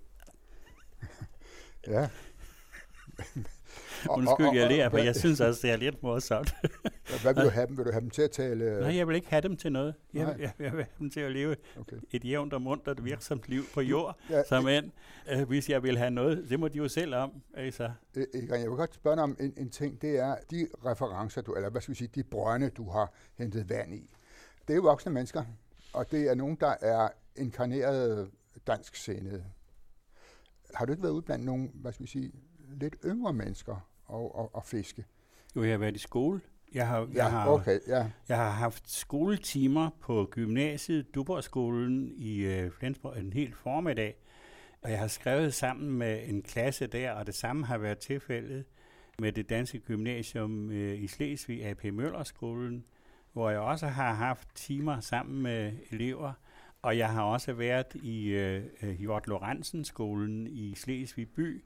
Ja. 1.87 2.09
Undskyld, 4.09 4.49
jeg 4.53 4.69
lærer, 4.69 4.89
for 4.89 4.97
jeg 4.97 5.15
synes 5.15 5.41
også, 5.41 5.59
det 5.61 5.71
er 5.71 5.77
lidt 5.77 6.03
morsomt. 6.03 6.55
hvad 7.21 7.33
vil 7.33 7.43
du 7.43 7.49
have 7.49 7.67
dem? 7.67 7.77
Vil 7.77 7.85
du 7.85 7.91
have 7.91 8.01
dem 8.01 8.09
til 8.09 8.21
at 8.21 8.31
tale? 8.31 8.79
Nej, 8.79 8.95
jeg 8.95 9.07
vil 9.07 9.15
ikke 9.15 9.29
have 9.29 9.41
dem 9.41 9.57
til 9.57 9.71
noget. 9.71 9.95
Jeg, 10.13 10.35
jeg, 10.39 10.51
jeg 10.59 10.71
vil 10.71 10.83
have 10.83 10.95
dem 10.99 11.09
til 11.09 11.19
at 11.19 11.31
leve 11.31 11.55
okay. 11.79 11.97
et 12.11 12.25
jævnt 12.25 12.53
og 12.53 12.61
mundt 12.61 13.03
virksomt 13.05 13.43
liv 13.47 13.63
på 13.73 13.81
jord, 13.81 14.17
ja, 14.29 14.43
som 14.43 14.67
end, 14.67 14.91
øh, 15.31 15.47
hvis 15.47 15.69
jeg 15.69 15.83
vil 15.83 15.97
have 15.97 16.11
noget. 16.11 16.45
Det 16.49 16.59
må 16.59 16.67
de 16.67 16.77
jo 16.77 16.87
selv 16.87 17.15
om. 17.15 17.31
Altså. 17.53 17.91
Egon, 18.15 18.59
jeg 18.59 18.69
vil 18.69 18.77
godt 18.77 18.93
spørge 18.95 19.15
dig 19.15 19.23
om 19.23 19.37
en, 19.39 19.53
en 19.57 19.69
ting. 19.69 20.01
Det 20.01 20.19
er 20.19 20.35
de 20.51 20.67
referencer, 20.85 21.41
du, 21.41 21.53
eller 21.53 21.69
hvad 21.69 21.81
skal 21.81 21.91
vi 21.91 21.97
sige, 21.97 22.09
de 22.15 22.23
brønde, 22.23 22.69
du 22.69 22.89
har 22.89 23.13
hentet 23.37 23.69
vand 23.69 23.93
i. 23.93 24.09
Det 24.67 24.73
er 24.73 24.75
jo 24.75 24.81
voksne 24.81 25.11
mennesker, 25.11 25.43
og 25.93 26.11
det 26.11 26.29
er 26.29 26.35
nogen, 26.35 26.57
der 26.59 26.75
er 26.81 27.09
inkarneret 27.35 28.29
dansk 28.67 28.95
scenede. 28.95 29.43
Har 30.73 30.85
du 30.85 30.91
ikke 30.91 31.03
været 31.03 31.13
ude 31.13 31.21
blandt 31.21 31.45
nogle, 31.45 31.69
hvad 31.73 31.93
skal 31.93 32.03
vi 32.03 32.09
sige, 32.09 32.31
lidt 32.79 32.95
yngre 33.05 33.33
mennesker, 33.33 33.89
og, 34.05 34.35
og, 34.35 34.55
og 34.55 34.65
fiske? 34.65 35.05
Jo, 35.55 35.63
jeg 35.63 35.71
har 35.71 35.77
været 35.77 35.95
i 35.95 35.99
skole. 35.99 36.41
Jeg 36.73 36.87
har, 36.87 36.99
ja, 36.99 37.07
jeg 37.15 37.31
har, 37.31 37.47
okay, 37.49 37.79
ja. 37.87 38.09
jeg 38.29 38.37
har 38.37 38.49
haft 38.49 38.91
skoletimer 38.91 39.89
på 40.01 40.27
gymnasiet, 40.31 41.15
Duborgskolen 41.15 42.11
i 42.15 42.39
øh, 42.39 42.71
Flensborg, 42.71 43.17
en 43.17 43.33
helt 43.33 43.55
formiddag, 43.55 44.15
Og 44.81 44.91
jeg 44.91 44.99
har 44.99 45.07
skrevet 45.07 45.53
sammen 45.53 45.91
med 45.91 46.19
en 46.25 46.41
klasse 46.41 46.87
der, 46.87 47.11
og 47.11 47.27
det 47.27 47.35
samme 47.35 47.65
har 47.65 47.77
været 47.77 47.97
tilfældet 47.97 48.65
med 49.19 49.31
det 49.31 49.49
danske 49.49 49.79
gymnasium 49.79 50.71
øh, 50.71 51.03
i 51.03 51.07
Slesvig, 51.07 51.65
AP 51.65 51.83
Møllerskolen, 51.83 52.85
hvor 53.33 53.49
jeg 53.49 53.59
også 53.59 53.87
har 53.87 54.13
haft 54.13 54.47
timer 54.55 54.99
sammen 54.99 55.41
med 55.43 55.71
elever, 55.91 56.33
og 56.81 56.97
jeg 56.97 57.09
har 57.09 57.23
også 57.23 57.53
været 57.53 57.95
i 57.95 58.27
øh, 58.27 58.63
Hjort 58.99 59.27
Lorentzen 59.27 59.85
skolen 59.85 60.47
i 60.47 60.75
Slesvig 60.75 61.29
by 61.29 61.63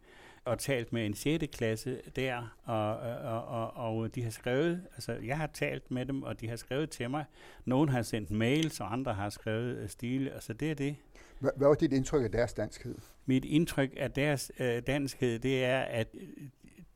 og 0.47 0.60
talt 0.60 0.93
med 0.93 1.05
en 1.05 1.13
6. 1.13 1.45
klasse 1.53 2.01
der, 2.15 2.55
og, 2.63 2.97
og, 2.97 3.45
og, 3.47 3.73
og 3.73 4.15
de 4.15 4.23
har 4.23 4.29
skrevet, 4.29 4.81
altså 4.93 5.13
jeg 5.13 5.38
har 5.38 5.47
talt 5.47 5.91
med 5.91 6.05
dem, 6.05 6.23
og 6.23 6.41
de 6.41 6.47
har 6.49 6.55
skrevet 6.55 6.89
til 6.89 7.10
mig. 7.10 7.25
Nogle 7.65 7.91
har 7.91 8.01
sendt 8.01 8.31
mails, 8.31 8.79
og 8.79 8.93
andre 8.93 9.13
har 9.13 9.29
skrevet 9.29 9.77
øh, 9.77 9.89
stile, 9.89 10.33
altså 10.33 10.53
det 10.53 10.71
er 10.71 10.75
det. 10.75 10.95
Hvad, 11.39 11.51
hvad 11.57 11.67
var 11.67 11.75
dit 11.75 11.93
indtryk 11.93 12.23
af 12.23 12.31
deres 12.31 12.53
danskhed? 12.53 12.95
Mit 13.25 13.45
indtryk 13.45 13.93
af 13.97 14.12
deres 14.12 14.51
øh, 14.60 14.81
danskhed, 14.88 15.39
det 15.39 15.65
er, 15.65 15.79
at 15.79 16.07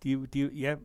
de, 0.03 0.27
de, 0.27 0.51
jeg 0.53 0.77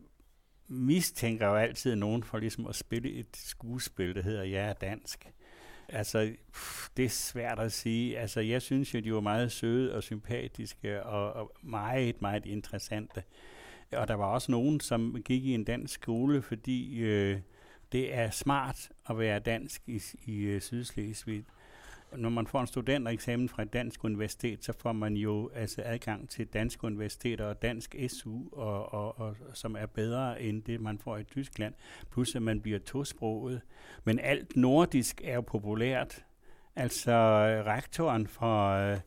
mistænker 0.69 1.47
jo 1.47 1.55
altid 1.55 1.95
nogen 1.95 2.23
for 2.23 2.39
ligesom 2.39 2.67
at 2.67 2.75
spille 2.75 3.13
et 3.13 3.37
skuespil, 3.37 4.15
der 4.15 4.23
hedder 4.23 4.43
Jeg 4.43 4.69
er 4.69 4.73
dansk. 4.73 5.29
Altså, 5.89 6.33
pff, 6.53 6.89
det 6.97 7.05
er 7.05 7.09
svært 7.09 7.59
at 7.59 7.73
sige. 7.73 8.19
Altså, 8.19 8.41
jeg 8.41 8.63
synes 8.63 8.95
jo, 8.95 9.01
de 9.01 9.15
var 9.15 9.21
meget 9.21 9.53
søde 9.53 9.95
og 9.95 10.03
sympatiske 10.03 11.03
og, 11.03 11.33
og 11.33 11.53
meget, 11.63 12.23
meget 12.23 12.47
interessante. 12.47 13.23
Og 13.93 14.09
der 14.09 14.15
var 14.15 14.27
også 14.27 14.53
nogen, 14.53 14.81
som 14.81 15.23
gik 15.25 15.45
i 15.45 15.55
en 15.55 15.65
dansk 15.65 15.95
skole, 15.95 16.43
fordi 16.43 16.99
øh, 16.99 17.41
det 17.93 18.15
er 18.15 18.31
smart 18.31 18.89
at 19.11 19.19
være 19.19 19.39
dansk 19.39 19.83
i, 19.87 20.03
i 20.27 20.55
uh, 20.55 20.61
Sydslesvig 20.61 21.45
når 22.17 22.29
man 22.29 22.47
får 22.47 22.61
en 22.61 22.67
studentereksamen 22.67 23.49
fra 23.49 23.63
et 23.63 23.73
dansk 23.73 24.05
universitet, 24.05 24.65
så 24.65 24.73
får 24.79 24.93
man 24.93 25.15
jo 25.15 25.51
altså 25.55 25.83
adgang 25.85 26.29
til 26.29 26.47
danske 26.47 26.85
universiteter 26.85 27.45
og 27.45 27.63
dansk 27.63 27.97
SU, 28.09 28.41
og, 28.53 28.95
og, 28.95 29.19
og, 29.19 29.37
som 29.55 29.77
er 29.77 29.87
bedre 29.87 30.43
end 30.43 30.63
det, 30.63 30.81
man 30.81 30.99
får 30.99 31.17
i 31.17 31.25
Tyskland. 31.25 31.75
Plus 32.11 32.35
at 32.35 32.43
man 32.43 32.61
bliver 32.61 32.79
tosproget. 32.79 33.61
Men 34.05 34.19
alt 34.19 34.57
nordisk 34.57 35.21
er 35.25 35.35
jo 35.35 35.41
populært. 35.41 36.25
Altså 36.77 37.13
rektoren 37.67 38.27
for 38.27 38.71
øh, 38.71 38.99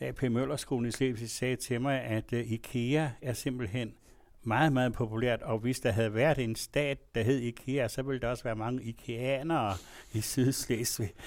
AP 0.00 0.22
Møllerskolen 0.22 0.86
i 0.86 0.90
Slesvig 0.90 1.30
sagde 1.30 1.56
til 1.56 1.80
mig, 1.80 2.00
at 2.00 2.32
uh, 2.32 2.52
IKEA 2.52 3.08
er 3.22 3.32
simpelthen 3.32 3.92
meget, 4.42 4.72
meget 4.72 4.92
populært, 4.92 5.42
og 5.42 5.58
hvis 5.58 5.80
der 5.80 5.90
havde 5.92 6.14
været 6.14 6.38
en 6.38 6.56
stat, 6.56 7.14
der 7.14 7.22
hed 7.22 7.38
IKEA, 7.38 7.88
så 7.88 8.02
ville 8.02 8.20
der 8.20 8.28
også 8.28 8.44
være 8.44 8.56
mange 8.56 8.82
IKEAnere 8.82 9.74
i 10.12 10.20
Sydslesvig. 10.20 11.10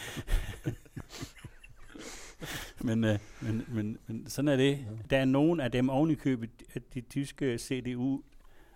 men, 2.88 3.04
øh, 3.04 3.20
men, 3.42 3.66
men, 3.68 3.98
men 4.08 4.30
sådan 4.30 4.50
er 4.50 4.56
det. 4.56 4.88
Der 5.10 5.18
er 5.18 5.26
nogen 5.26 5.60
af 5.60 5.72
dem 5.72 5.90
ovenikøbet, 5.90 6.50
øh, 6.76 6.82
de 6.94 7.02
tyske 7.02 7.58
CDU, 7.58 8.22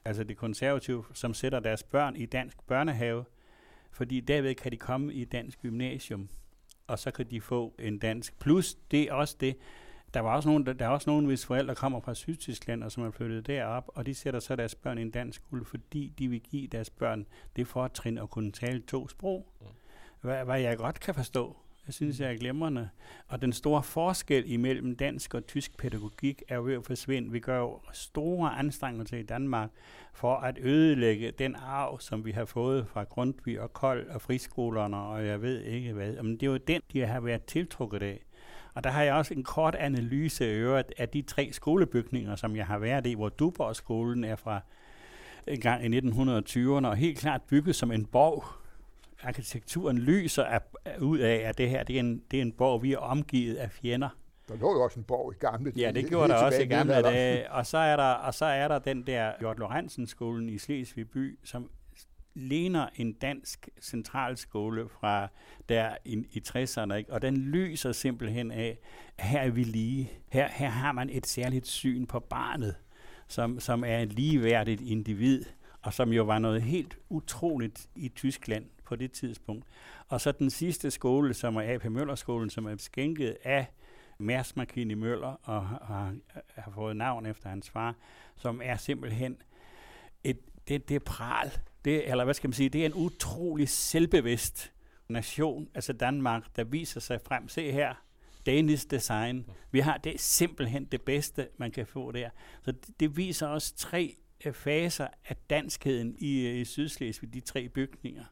altså 0.05 0.23
det 0.23 0.37
konservative, 0.37 1.03
som 1.13 1.33
sætter 1.33 1.59
deres 1.59 1.83
børn 1.83 2.15
i 2.15 2.25
dansk 2.25 2.57
børnehave, 2.67 3.25
fordi 3.91 4.19
derved 4.19 4.55
kan 4.55 4.71
de 4.71 4.77
komme 4.77 5.13
i 5.13 5.25
dansk 5.25 5.61
gymnasium, 5.61 6.29
og 6.87 6.99
så 6.99 7.11
kan 7.11 7.31
de 7.31 7.41
få 7.41 7.75
en 7.79 7.99
dansk. 7.99 8.39
Plus 8.39 8.75
det 8.91 9.03
er 9.03 9.13
også 9.13 9.35
det, 9.39 9.57
der 10.13 10.19
var 10.19 10.35
også 10.35 10.49
nogen, 10.49 10.65
der, 10.65 10.73
der 10.73 10.85
er 10.85 10.89
også 10.89 11.09
nogen, 11.09 11.25
hvis 11.25 11.45
forældre 11.45 11.75
kommer 11.75 11.99
fra 11.99 12.13
Sydtyskland, 12.13 12.83
og 12.83 12.91
som 12.91 13.03
er 13.03 13.11
flyttet 13.11 13.47
derop, 13.47 13.83
og 13.87 14.05
de 14.05 14.15
sætter 14.15 14.39
så 14.39 14.55
deres 14.55 14.75
børn 14.75 14.97
i 14.97 15.01
en 15.01 15.11
dansk 15.11 15.41
skole, 15.41 15.65
fordi 15.65 16.13
de 16.19 16.27
vil 16.27 16.41
give 16.41 16.67
deres 16.67 16.89
børn 16.89 17.25
det 17.55 17.67
fortrin 17.67 18.17
at 18.17 18.29
kunne 18.29 18.51
tale 18.51 18.79
to 18.79 19.07
sprog. 19.07 19.47
Mm. 19.61 19.67
Hvad, 20.21 20.45
hvad 20.45 20.59
jeg 20.59 20.77
godt 20.77 20.99
kan 20.99 21.15
forstå. 21.15 21.57
Jeg 21.87 21.93
synes, 21.93 22.19
jeg 22.19 22.31
er 22.31 22.37
glemrende. 22.37 22.89
Og 23.27 23.41
den 23.41 23.53
store 23.53 23.83
forskel 23.83 24.51
imellem 24.51 24.95
dansk 24.95 25.33
og 25.33 25.47
tysk 25.47 25.77
pædagogik 25.77 26.43
er 26.47 26.59
ved 26.59 26.73
at 26.73 26.85
forsvinde. 26.85 27.31
Vi 27.31 27.39
gør 27.39 27.59
jo 27.59 27.79
store 27.93 28.49
anstrengelser 28.59 29.17
i 29.17 29.23
Danmark 29.23 29.69
for 30.13 30.35
at 30.35 30.57
ødelægge 30.61 31.31
den 31.31 31.55
arv, 31.55 31.99
som 31.99 32.25
vi 32.25 32.31
har 32.31 32.45
fået 32.45 32.87
fra 32.87 33.03
Grundtvig 33.03 33.61
og 33.61 33.73
Kold 33.73 34.07
og 34.09 34.21
friskolerne, 34.21 34.97
og 34.97 35.25
jeg 35.25 35.41
ved 35.41 35.61
ikke 35.61 35.93
hvad. 35.93 36.23
Men 36.23 36.31
det 36.31 36.43
er 36.43 36.51
jo 36.51 36.57
den, 36.57 36.81
de 36.93 37.05
har 37.05 37.19
været 37.19 37.45
tiltrukket 37.45 38.03
af. 38.03 38.26
Og 38.77 38.83
der 38.83 38.89
har 38.89 39.03
jeg 39.03 39.13
også 39.13 39.33
en 39.33 39.43
kort 39.43 39.75
analyse 39.75 40.45
øvrigt 40.45 40.93
af 40.97 41.09
de 41.09 41.21
tre 41.21 41.49
skolebygninger, 41.51 42.35
som 42.35 42.55
jeg 42.55 42.65
har 42.65 42.77
været 42.77 43.07
i, 43.07 43.13
hvor 43.13 43.29
Duborg-skolen 43.29 44.23
er 44.23 44.35
fra 44.35 44.59
en 45.47 45.59
gang 45.59 45.85
i 45.85 45.99
1920'erne, 45.99 46.87
og 46.87 46.95
helt 46.95 47.17
klart 47.17 47.41
bygget 47.41 47.75
som 47.75 47.91
en 47.91 48.05
borg. 48.05 48.43
Arkitekturen 49.23 49.97
lyser 49.97 50.43
af, 50.43 50.61
ud 51.01 51.19
af, 51.19 51.35
at 51.35 51.57
det 51.57 51.69
her 51.69 51.83
det 51.83 51.95
er, 51.95 51.99
en, 51.99 52.21
det 52.31 52.37
er 52.37 52.41
en 52.41 52.51
borg, 52.51 52.83
vi 52.83 52.93
er 52.93 52.97
omgivet 52.97 53.55
af 53.55 53.71
fjender. 53.71 54.09
Der 54.47 54.55
lå 54.55 54.73
jo 54.73 54.83
også 54.83 54.99
en 54.99 55.03
borg 55.03 55.33
i 55.33 55.37
gamle 55.39 55.73
Ja, 55.77 55.91
det 55.91 56.09
gjorde 56.09 56.29
der 56.29 56.35
også 56.35 56.61
i 56.61 56.65
gamle 56.65 56.93
dage. 56.93 57.51
Og 57.51 57.65
så 57.65 57.77
er 57.77 57.95
der, 57.95 58.11
og 58.11 58.33
så 58.33 58.45
er 58.45 58.67
der 58.67 58.79
den 58.79 59.07
der 59.07 59.31
Jort 59.41 59.59
Lorentzen 59.59 60.07
skolen 60.07 60.49
i 60.49 60.57
Slesvig 60.57 61.09
by, 61.09 61.39
som 61.43 61.69
ligner 62.37 62.87
en 62.95 63.13
dansk 63.13 63.69
centralskole 63.81 64.89
fra 64.89 65.27
der 65.69 65.95
i, 66.05 66.25
i 66.31 66.41
60'erne, 66.47 66.93
ikke? 66.93 67.13
og 67.13 67.21
den 67.21 67.37
lyser 67.37 67.91
simpelthen 67.91 68.51
af, 68.51 68.77
her 69.19 69.39
er 69.39 69.49
vi 69.49 69.63
lige. 69.63 70.11
Her, 70.29 70.47
her 70.47 70.69
har 70.69 70.91
man 70.91 71.09
et 71.09 71.27
særligt 71.27 71.67
syn 71.67 72.05
på 72.05 72.19
barnet, 72.19 72.75
som, 73.27 73.59
som 73.59 73.83
er 73.83 73.99
et 73.99 74.13
ligeværdigt 74.13 74.81
individ, 74.81 75.45
og 75.81 75.93
som 75.93 76.13
jo 76.13 76.23
var 76.23 76.39
noget 76.39 76.61
helt 76.61 76.97
utroligt 77.09 77.89
i 77.95 78.09
Tyskland 78.09 78.65
på 78.85 78.95
det 78.95 79.11
tidspunkt. 79.11 79.65
Og 80.07 80.21
så 80.21 80.31
den 80.31 80.49
sidste 80.49 80.91
skole, 80.91 81.33
som 81.33 81.55
er 81.55 81.73
AP 81.73 81.85
Møllerskolen, 81.85 82.49
som 82.49 82.65
er 82.65 82.75
skænket 82.77 83.37
af 83.43 83.65
Mærs 84.17 84.55
Markini 84.55 84.93
Møller 84.93 85.39
og 85.43 85.67
har, 85.67 86.15
har 86.55 86.71
fået 86.71 86.95
navn 86.95 87.25
efter 87.25 87.49
hans 87.49 87.69
far, 87.69 87.95
som 88.35 88.61
er 88.63 88.77
simpelthen 88.77 89.37
et, 90.23 90.39
det, 90.67 90.89
det 90.89 90.95
er 90.95 90.99
pral 90.99 91.51
det, 91.85 92.09
eller 92.09 92.23
hvad 92.23 92.33
skal 92.33 92.47
man 92.47 92.53
sige, 92.53 92.69
det 92.69 92.81
er 92.81 92.85
en 92.85 92.93
utrolig 92.93 93.69
selvbevidst 93.69 94.71
nation, 95.09 95.67
altså 95.75 95.93
Danmark, 95.93 96.55
der 96.55 96.63
viser 96.63 96.99
sig 96.99 97.19
frem. 97.25 97.47
Se 97.47 97.71
her, 97.71 97.93
Danish 98.45 98.87
design. 98.91 99.45
Vi 99.71 99.79
har 99.79 99.97
det 99.97 100.19
simpelthen 100.19 100.85
det 100.85 101.01
bedste, 101.01 101.47
man 101.57 101.71
kan 101.71 101.87
få 101.87 102.11
der. 102.11 102.29
Så 102.61 102.71
det, 102.71 102.99
det 102.99 103.17
viser 103.17 103.47
os 103.47 103.71
tre 103.71 104.15
øh, 104.45 104.53
faser 104.53 105.07
af 105.25 105.35
danskheden 105.49 106.15
i, 106.19 106.47
øh, 106.47 106.55
i 106.55 106.65
Sydslesvig, 106.65 107.33
de 107.33 107.39
tre 107.39 107.69
bygninger. 107.69 108.23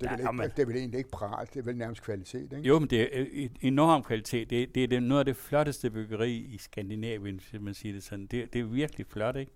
Det 0.00 0.06
er, 0.06 0.10
vel 0.10 0.20
ikke, 0.20 0.32
man, 0.32 0.50
det 0.50 0.58
er 0.58 0.66
vel 0.66 0.76
egentlig 0.76 0.98
ikke 0.98 1.10
pral, 1.10 1.46
det 1.46 1.56
er 1.56 1.62
vel 1.62 1.76
nærmest 1.76 2.02
kvalitet, 2.02 2.42
ikke? 2.42 2.68
Jo, 2.68 2.78
men 2.78 2.90
det 2.90 3.00
er 3.00 3.08
øh, 3.12 3.48
enorm 3.60 4.02
kvalitet. 4.02 4.50
Det, 4.50 4.74
det 4.74 4.92
er 4.92 5.00
noget 5.00 5.18
af 5.18 5.24
det 5.24 5.36
flotteste 5.36 5.90
byggeri 5.90 6.36
i 6.36 6.58
Skandinavien, 6.58 7.40
hvis 7.50 7.60
man 7.60 7.74
siger 7.74 7.92
det 7.92 8.02
sådan. 8.02 8.26
Det, 8.26 8.52
det 8.52 8.60
er 8.60 8.64
virkelig 8.64 9.06
flot, 9.06 9.36
ikke? 9.36 9.52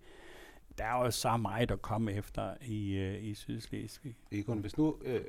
Der 0.79 0.85
er 0.85 1.05
jo 1.05 1.11
så 1.11 1.37
meget 1.37 1.71
at 1.71 1.83
komme 1.83 2.13
efter 2.13 2.55
i, 2.63 2.95
øh, 2.95 3.25
i 3.25 3.35
Sydslesvig. 3.35 4.17
Egon, 4.33 4.59
hvis 4.59 4.79
nu, 4.79 4.97
øh, 5.05 5.21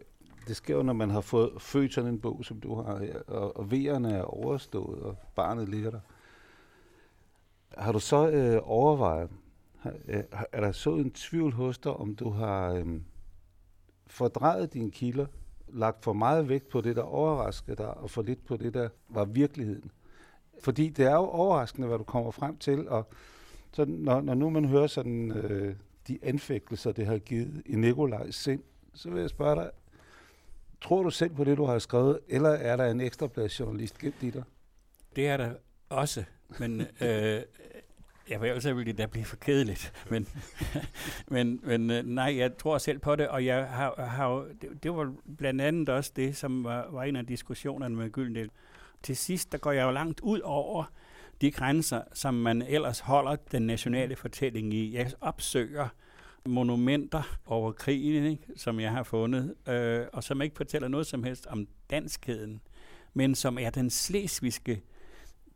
det 0.48 0.56
sker 0.56 0.76
jo, 0.76 0.84
når 0.84 0.94
man 0.94 1.10
har 1.10 1.22
fået 1.22 1.62
født 1.62 1.94
sådan 1.94 2.10
en 2.10 2.22
bog, 2.22 2.46
som 2.46 2.60
du 2.60 2.82
har 2.82 3.00
her, 3.00 3.20
og, 3.28 3.58
og 3.58 3.72
vejerne 3.72 4.14
er 4.14 4.24
overstået, 4.24 5.02
og 5.02 5.18
barnet 5.36 5.70
ligger 5.70 5.92
der. 5.92 6.00
Har 7.78 7.92
du 7.92 8.00
så 8.00 8.30
øh, 8.30 8.62
overvejet, 8.64 9.30
har, 9.80 9.94
øh, 10.08 10.24
er 10.52 10.62
der 10.62 10.72
så 10.72 10.96
en 10.96 11.12
tvivl 11.12 11.54
hos 11.54 11.78
dig, 11.78 11.94
om 11.94 12.16
du 12.16 12.30
har 12.30 12.72
øh, 12.72 13.02
fordrejet 14.08 14.74
dine 14.74 14.92
kilder, 14.92 15.26
lagt 15.68 16.04
for 16.04 16.14
meget 16.14 16.50
vægt 16.50 16.70
på 16.70 16.82
det, 16.82 16.96
der 16.96 17.02
overraskede 17.02 17.78
dig, 17.78 17.98
og 17.98 18.10
for 18.10 18.22
lidt 18.22 18.46
på 18.46 18.58
det, 18.58 18.74
der 18.74 18.90
var 19.10 19.26
virkeligheden? 19.26 19.92
Fordi 20.64 20.90
det 20.90 21.06
er 21.06 21.16
jo 21.16 21.26
overraskende, 21.26 21.88
hvad 21.88 21.98
du 21.98 22.04
kommer 22.04 22.32
frem 22.32 22.58
til, 22.58 22.90
og 22.90 23.10
så 23.76 23.86
når, 23.88 24.22
når 24.22 24.34
nu 24.34 24.50
man 24.50 24.66
hører 24.66 24.88
sådan 24.88 25.32
øh, 25.32 25.76
de 26.08 26.20
anfægtelser, 26.22 26.92
det 26.92 27.06
har 27.06 27.18
givet 27.18 27.62
i 27.66 27.76
Nikolajs 27.76 28.36
sind, 28.36 28.64
så 28.94 29.10
vil 29.10 29.22
jeg 29.22 29.30
spørge 29.30 29.56
dig, 29.56 29.72
tror 30.82 31.04
du 31.04 31.10
selv 31.10 31.34
på 31.34 31.44
det, 31.44 31.58
du 31.58 31.66
har 31.66 31.80
skrevet, 31.80 32.20
eller 32.28 32.50
er 32.50 32.76
der 32.76 32.86
en 32.86 33.02
ekstra 33.02 33.30
journalist 33.60 33.98
gemt 33.98 34.24
i 34.24 34.30
dig? 34.30 34.44
Det 35.16 35.28
er 35.28 35.38
der 35.38 35.54
også, 35.90 36.24
men 36.60 36.82
øh, 36.82 37.42
jeg 38.30 38.42
vil 38.42 38.54
også 38.54 38.74
ville 38.74 38.92
det 38.92 38.98
da 38.98 39.06
blive 39.06 39.26
for 39.26 39.36
kedeligt. 39.36 39.94
Men, 40.10 40.28
men, 41.34 41.60
men 41.64 41.92
øh, 41.92 42.04
nej, 42.06 42.38
jeg 42.38 42.58
tror 42.58 42.78
selv 42.78 43.00
på 43.00 43.16
det, 43.16 43.28
og 43.28 43.46
jeg 43.46 43.68
har, 43.68 44.06
har 44.06 44.48
det, 44.62 44.84
det 44.84 44.96
var 44.96 45.14
blandt 45.38 45.62
andet 45.62 45.90
også 45.90 46.12
det, 46.16 46.38
som 46.38 46.64
var, 46.64 46.88
var 46.92 47.04
en 47.04 47.16
af 47.16 47.26
diskussionerne 47.26 47.96
med 47.96 48.10
Gyldendal. 48.10 48.50
Til 49.04 49.18
sidst, 49.18 49.52
der 49.52 49.58
går 49.58 49.72
jeg 49.72 49.84
jo 49.84 49.92
langt 49.92 50.20
ud 50.20 50.40
over 50.40 50.86
de 51.42 51.52
grænser, 51.52 52.02
som 52.14 52.34
man 52.34 52.62
ellers 52.62 53.00
holder 53.00 53.36
den 53.36 53.62
nationale 53.62 54.16
fortælling 54.16 54.74
i. 54.74 54.96
Jeg 54.96 55.12
opsøger 55.22 55.88
monumenter 56.46 57.38
over 57.46 57.72
krigen, 57.72 58.26
ikke, 58.26 58.44
som 58.56 58.80
jeg 58.80 58.92
har 58.92 59.04
fundet, 59.04 59.56
øh, 59.68 60.06
og 60.14 60.24
som 60.24 60.42
ikke 60.42 60.56
fortæller 60.56 60.88
noget 60.88 61.08
som 61.08 61.24
helst 61.24 61.46
om 61.46 61.68
danskheden, 61.90 62.62
men 63.14 63.36
som 63.36 63.58
er 63.58 63.70
den 63.70 63.90
slesvigske 63.90 64.82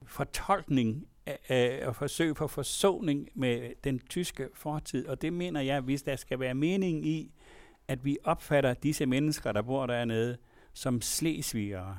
fortolkning 0.05 1.07
af, 1.49 1.83
og 1.87 1.95
forsøg 1.95 2.35
på 2.35 2.47
forsoning 2.47 3.29
med 3.33 3.71
den 3.83 3.99
tyske 3.99 4.47
fortid. 4.53 5.07
Og 5.07 5.21
det 5.21 5.33
mener 5.33 5.61
jeg, 5.61 5.81
hvis 5.81 6.01
der 6.01 6.15
skal 6.15 6.39
være 6.39 6.53
mening 6.53 7.05
i, 7.05 7.31
at 7.87 8.05
vi 8.05 8.17
opfatter 8.23 8.73
disse 8.73 9.05
mennesker, 9.05 9.51
der 9.51 9.61
bor 9.61 9.85
dernede, 9.85 10.37
som 10.73 11.01
slesvigere, 11.01 11.97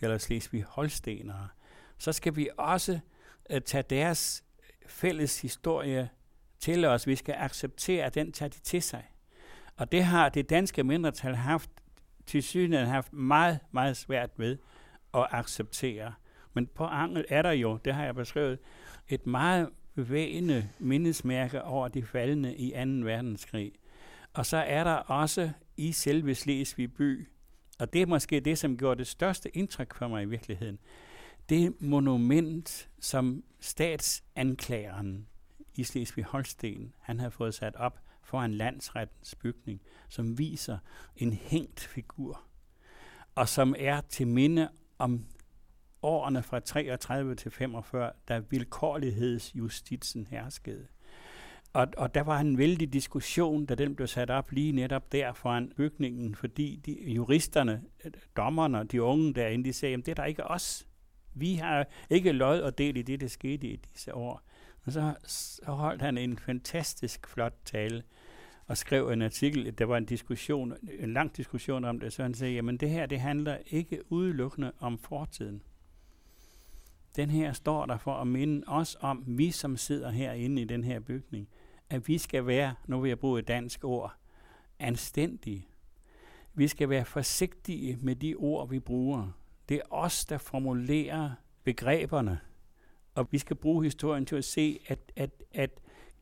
eller 0.00 0.18
slesvig-holstenere, 0.18 1.48
så 1.98 2.12
skal 2.12 2.36
vi 2.36 2.48
også 2.56 2.98
uh, 3.54 3.58
tage 3.58 3.82
deres 3.82 4.44
fælles 4.86 5.40
historie 5.40 6.08
til 6.60 6.84
os. 6.84 7.06
Vi 7.06 7.16
skal 7.16 7.34
acceptere, 7.38 8.04
at 8.04 8.14
den 8.14 8.32
tager 8.32 8.50
de 8.50 8.60
til 8.60 8.82
sig. 8.82 9.04
Og 9.76 9.92
det 9.92 10.04
har 10.04 10.28
det 10.28 10.50
danske 10.50 10.84
mindretal 10.84 11.34
haft 11.34 11.70
til 12.26 12.42
synligheden 12.42 12.90
haft 12.90 13.12
meget, 13.12 13.58
meget 13.72 13.96
svært 13.96 14.30
ved 14.36 14.58
at 15.14 15.26
acceptere. 15.30 16.12
Men 16.54 16.66
på 16.66 16.84
Angel 16.84 17.24
er 17.28 17.42
der 17.42 17.50
jo, 17.50 17.78
det 17.84 17.94
har 17.94 18.04
jeg 18.04 18.14
beskrevet, 18.14 18.58
et 19.08 19.26
meget 19.26 19.68
bevægende 19.94 20.68
mindesmærke 20.78 21.62
over 21.62 21.88
de 21.88 22.02
faldende 22.02 22.56
i 22.56 22.70
2. 22.70 22.76
verdenskrig. 22.76 23.72
Og 24.32 24.46
så 24.46 24.56
er 24.56 24.84
der 24.84 24.94
også 24.94 25.50
i 25.76 25.92
selve 25.92 26.34
Slesvig 26.34 26.94
by, 26.94 27.28
og 27.78 27.92
det 27.92 28.02
er 28.02 28.06
måske 28.06 28.40
det, 28.40 28.58
som 28.58 28.78
gjorde 28.78 28.98
det 28.98 29.06
største 29.06 29.56
indtryk 29.56 29.94
for 29.94 30.08
mig 30.08 30.22
i 30.22 30.26
virkeligheden, 30.26 30.78
det 31.48 31.80
monument, 31.80 32.88
som 33.00 33.44
statsanklageren 33.60 35.26
i 35.74 35.82
Slesvig-Holsten, 35.82 36.92
han 37.00 37.20
har 37.20 37.28
fået 37.28 37.54
sat 37.54 37.76
op 37.76 38.00
foran 38.22 38.54
landsrettens 38.54 39.34
bygning, 39.34 39.80
som 40.08 40.38
viser 40.38 40.78
en 41.16 41.32
hængt 41.32 41.80
figur, 41.80 42.42
og 43.34 43.48
som 43.48 43.74
er 43.78 44.00
til 44.00 44.26
minde 44.26 44.68
om 44.98 45.26
årene 46.02 46.42
fra 46.42 46.60
33 46.60 47.34
til 47.34 47.50
45, 47.50 48.12
da 48.28 48.38
vilkårlighedsjustitsen 48.38 50.26
herskede. 50.26 50.86
Og, 51.72 51.88
og 51.96 52.14
der 52.14 52.20
var 52.20 52.40
en 52.40 52.58
vældig 52.58 52.92
diskussion, 52.92 53.66
da 53.66 53.74
den 53.74 53.94
blev 53.94 54.06
sat 54.08 54.30
op 54.30 54.52
lige 54.52 54.72
netop 54.72 55.12
der 55.12 55.32
foran 55.32 55.72
bygningen, 55.76 56.34
fordi 56.34 56.82
de, 56.86 57.12
juristerne, 57.12 57.82
øh, 58.04 58.12
dommerne, 58.36 58.84
de 58.84 59.02
unge 59.02 59.34
derinde, 59.34 59.64
de 59.64 59.72
sagde, 59.72 59.94
at 59.94 60.06
det 60.06 60.08
er 60.08 60.14
der 60.14 60.24
ikke 60.24 60.44
os. 60.44 60.86
Vi 61.38 61.54
har 61.54 61.86
ikke 62.10 62.32
lod 62.32 62.60
og 62.60 62.78
del 62.78 62.96
i 62.96 63.02
det, 63.02 63.20
der 63.20 63.26
skete 63.26 63.66
i 63.66 63.76
disse 63.76 64.14
år. 64.14 64.42
Og 64.84 64.92
så, 64.92 65.14
så 65.24 65.72
holdt 65.72 66.02
han 66.02 66.18
en 66.18 66.38
fantastisk 66.38 67.28
flot 67.28 67.54
tale 67.64 68.02
og 68.66 68.76
skrev 68.76 69.08
en 69.08 69.22
artikel. 69.22 69.78
Der 69.78 69.84
var 69.84 69.96
en 69.96 70.04
diskussion, 70.04 70.74
en 70.98 71.12
lang 71.12 71.36
diskussion 71.36 71.84
om 71.84 72.00
det, 72.00 72.12
så 72.12 72.22
han 72.22 72.34
sagde, 72.34 72.54
jamen 72.54 72.76
det 72.76 72.90
her, 72.90 73.06
det 73.06 73.20
handler 73.20 73.58
ikke 73.66 74.12
udelukkende 74.12 74.72
om 74.80 74.98
fortiden. 74.98 75.62
Den 77.16 77.30
her 77.30 77.52
står 77.52 77.86
der 77.86 77.98
for 77.98 78.14
at 78.14 78.26
minde 78.26 78.62
os 78.66 78.96
om, 79.00 79.24
vi 79.26 79.50
som 79.50 79.76
sidder 79.76 80.10
herinde 80.10 80.62
i 80.62 80.64
den 80.64 80.84
her 80.84 81.00
bygning, 81.00 81.48
at 81.90 82.08
vi 82.08 82.18
skal 82.18 82.46
være, 82.46 82.74
nu 82.86 83.00
vil 83.00 83.08
jeg 83.08 83.18
bruge 83.18 83.38
et 83.38 83.48
dansk 83.48 83.84
ord, 83.84 84.14
anstændige. 84.78 85.68
Vi 86.54 86.68
skal 86.68 86.88
være 86.88 87.04
forsigtige 87.04 87.98
med 88.00 88.16
de 88.16 88.34
ord, 88.34 88.70
vi 88.70 88.80
bruger. 88.80 89.32
Det 89.68 89.76
er 89.76 89.82
os, 89.90 90.24
der 90.24 90.38
formulerer 90.38 91.30
begreberne. 91.64 92.40
Og 93.14 93.28
vi 93.30 93.38
skal 93.38 93.56
bruge 93.56 93.84
historien 93.84 94.26
til 94.26 94.36
at 94.36 94.44
se, 94.44 94.80
at, 94.86 94.98
at, 95.16 95.30
at 95.54 95.70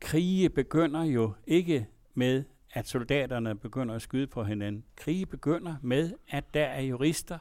krige 0.00 0.50
begynder 0.50 1.04
jo 1.04 1.32
ikke 1.46 1.86
med, 2.14 2.44
at 2.70 2.88
soldaterne 2.88 3.54
begynder 3.54 3.94
at 3.94 4.02
skyde 4.02 4.26
på 4.26 4.44
hinanden. 4.44 4.84
Krige 4.96 5.26
begynder 5.26 5.76
med, 5.82 6.12
at 6.28 6.54
der 6.54 6.64
er 6.64 6.80
jurister, 6.80 7.38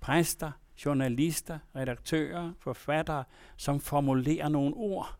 præster, 0.00 0.50
journalister, 0.84 1.58
redaktører, 1.76 2.52
forfattere, 2.58 3.24
som 3.56 3.80
formulerer 3.80 4.48
nogle 4.48 4.74
ord. 4.74 5.16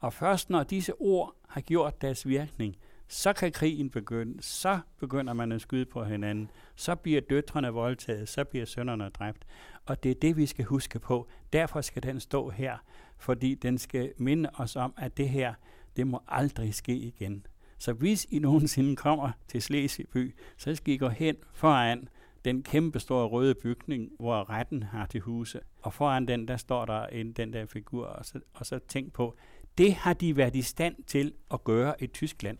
Og 0.00 0.12
først 0.12 0.50
når 0.50 0.62
disse 0.62 0.94
ord 0.94 1.36
har 1.48 1.60
gjort 1.60 2.02
deres 2.02 2.28
virkning, 2.28 2.76
så 3.08 3.32
kan 3.32 3.52
krigen 3.52 3.90
begynde. 3.90 4.42
Så 4.42 4.80
begynder 5.00 5.32
man 5.32 5.52
at 5.52 5.60
skyde 5.60 5.84
på 5.84 6.04
hinanden. 6.04 6.50
Så 6.76 6.94
bliver 6.94 7.20
døtrene 7.20 7.68
voldtaget. 7.68 8.28
Så 8.28 8.44
bliver 8.44 8.66
sønnerne 8.66 9.08
dræbt. 9.08 9.46
Og 9.86 10.02
det 10.02 10.10
er 10.10 10.14
det, 10.14 10.36
vi 10.36 10.46
skal 10.46 10.64
huske 10.64 10.98
på. 10.98 11.28
Derfor 11.52 11.80
skal 11.80 12.02
den 12.02 12.20
stå 12.20 12.50
her. 12.50 12.76
Fordi 13.18 13.54
den 13.54 13.78
skal 13.78 14.12
minde 14.16 14.50
os 14.54 14.76
om, 14.76 14.94
at 14.96 15.16
det 15.16 15.28
her, 15.28 15.54
det 15.96 16.06
må 16.06 16.22
aldrig 16.28 16.74
ske 16.74 16.96
igen. 16.96 17.46
Så 17.78 17.92
hvis 17.92 18.26
I 18.30 18.38
nogensinde 18.38 18.96
kommer 18.96 19.30
til 19.48 19.62
Slesvig 19.62 20.08
by, 20.08 20.34
så 20.56 20.74
skal 20.74 20.94
I 20.94 20.96
gå 20.96 21.08
hen 21.08 21.36
foran 21.52 22.08
den 22.44 22.62
kæmpe 22.62 23.00
store 23.00 23.28
røde 23.28 23.54
bygning, 23.54 24.10
hvor 24.18 24.50
retten 24.50 24.82
har 24.82 25.06
til 25.06 25.20
huse. 25.20 25.60
Og 25.82 25.92
foran 25.92 26.28
den, 26.28 26.48
der 26.48 26.56
står 26.56 26.84
der 26.84 27.06
en, 27.06 27.32
den 27.32 27.52
der 27.52 27.66
figur, 27.66 28.06
og 28.06 28.26
så, 28.26 28.40
og 28.54 28.66
så 28.66 28.78
tænk 28.78 29.12
på, 29.12 29.36
det 29.78 29.94
har 29.94 30.12
de 30.12 30.36
været 30.36 30.56
i 30.56 30.62
stand 30.62 30.96
til 31.06 31.32
at 31.50 31.64
gøre 31.64 32.02
i 32.02 32.06
Tyskland. 32.06 32.58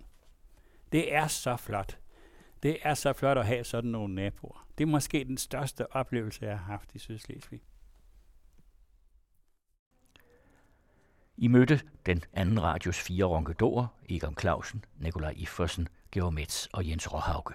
Det 0.92 1.14
er 1.14 1.27
så 1.27 1.57
flot. 1.57 1.98
Det 2.62 2.79
er 2.83 2.94
så 2.94 3.12
flot 3.12 3.38
at 3.38 3.46
have 3.46 3.64
sådan 3.64 3.90
nogle 3.90 4.14
naboer. 4.14 4.66
Det 4.79 4.85
er 4.85 4.88
måske 4.88 5.24
den 5.24 5.38
største 5.38 5.96
oplevelse, 5.96 6.44
jeg 6.44 6.59
har 6.59 6.64
haft 6.64 6.94
i 6.94 6.98
Sydslesvig. 6.98 7.61
I 11.37 11.48
mødte 11.48 11.81
den 12.07 12.22
anden 12.33 12.62
radios 12.62 13.01
fire 13.01 13.24
ronkedorer, 13.24 13.87
Egon 14.09 14.37
Clausen, 14.40 14.85
Nikolaj 14.96 15.35
Iffersen, 15.37 15.88
Georg 16.12 16.35
Metz 16.35 16.66
og 16.72 16.88
Jens 16.88 17.12
Råhauke. 17.12 17.55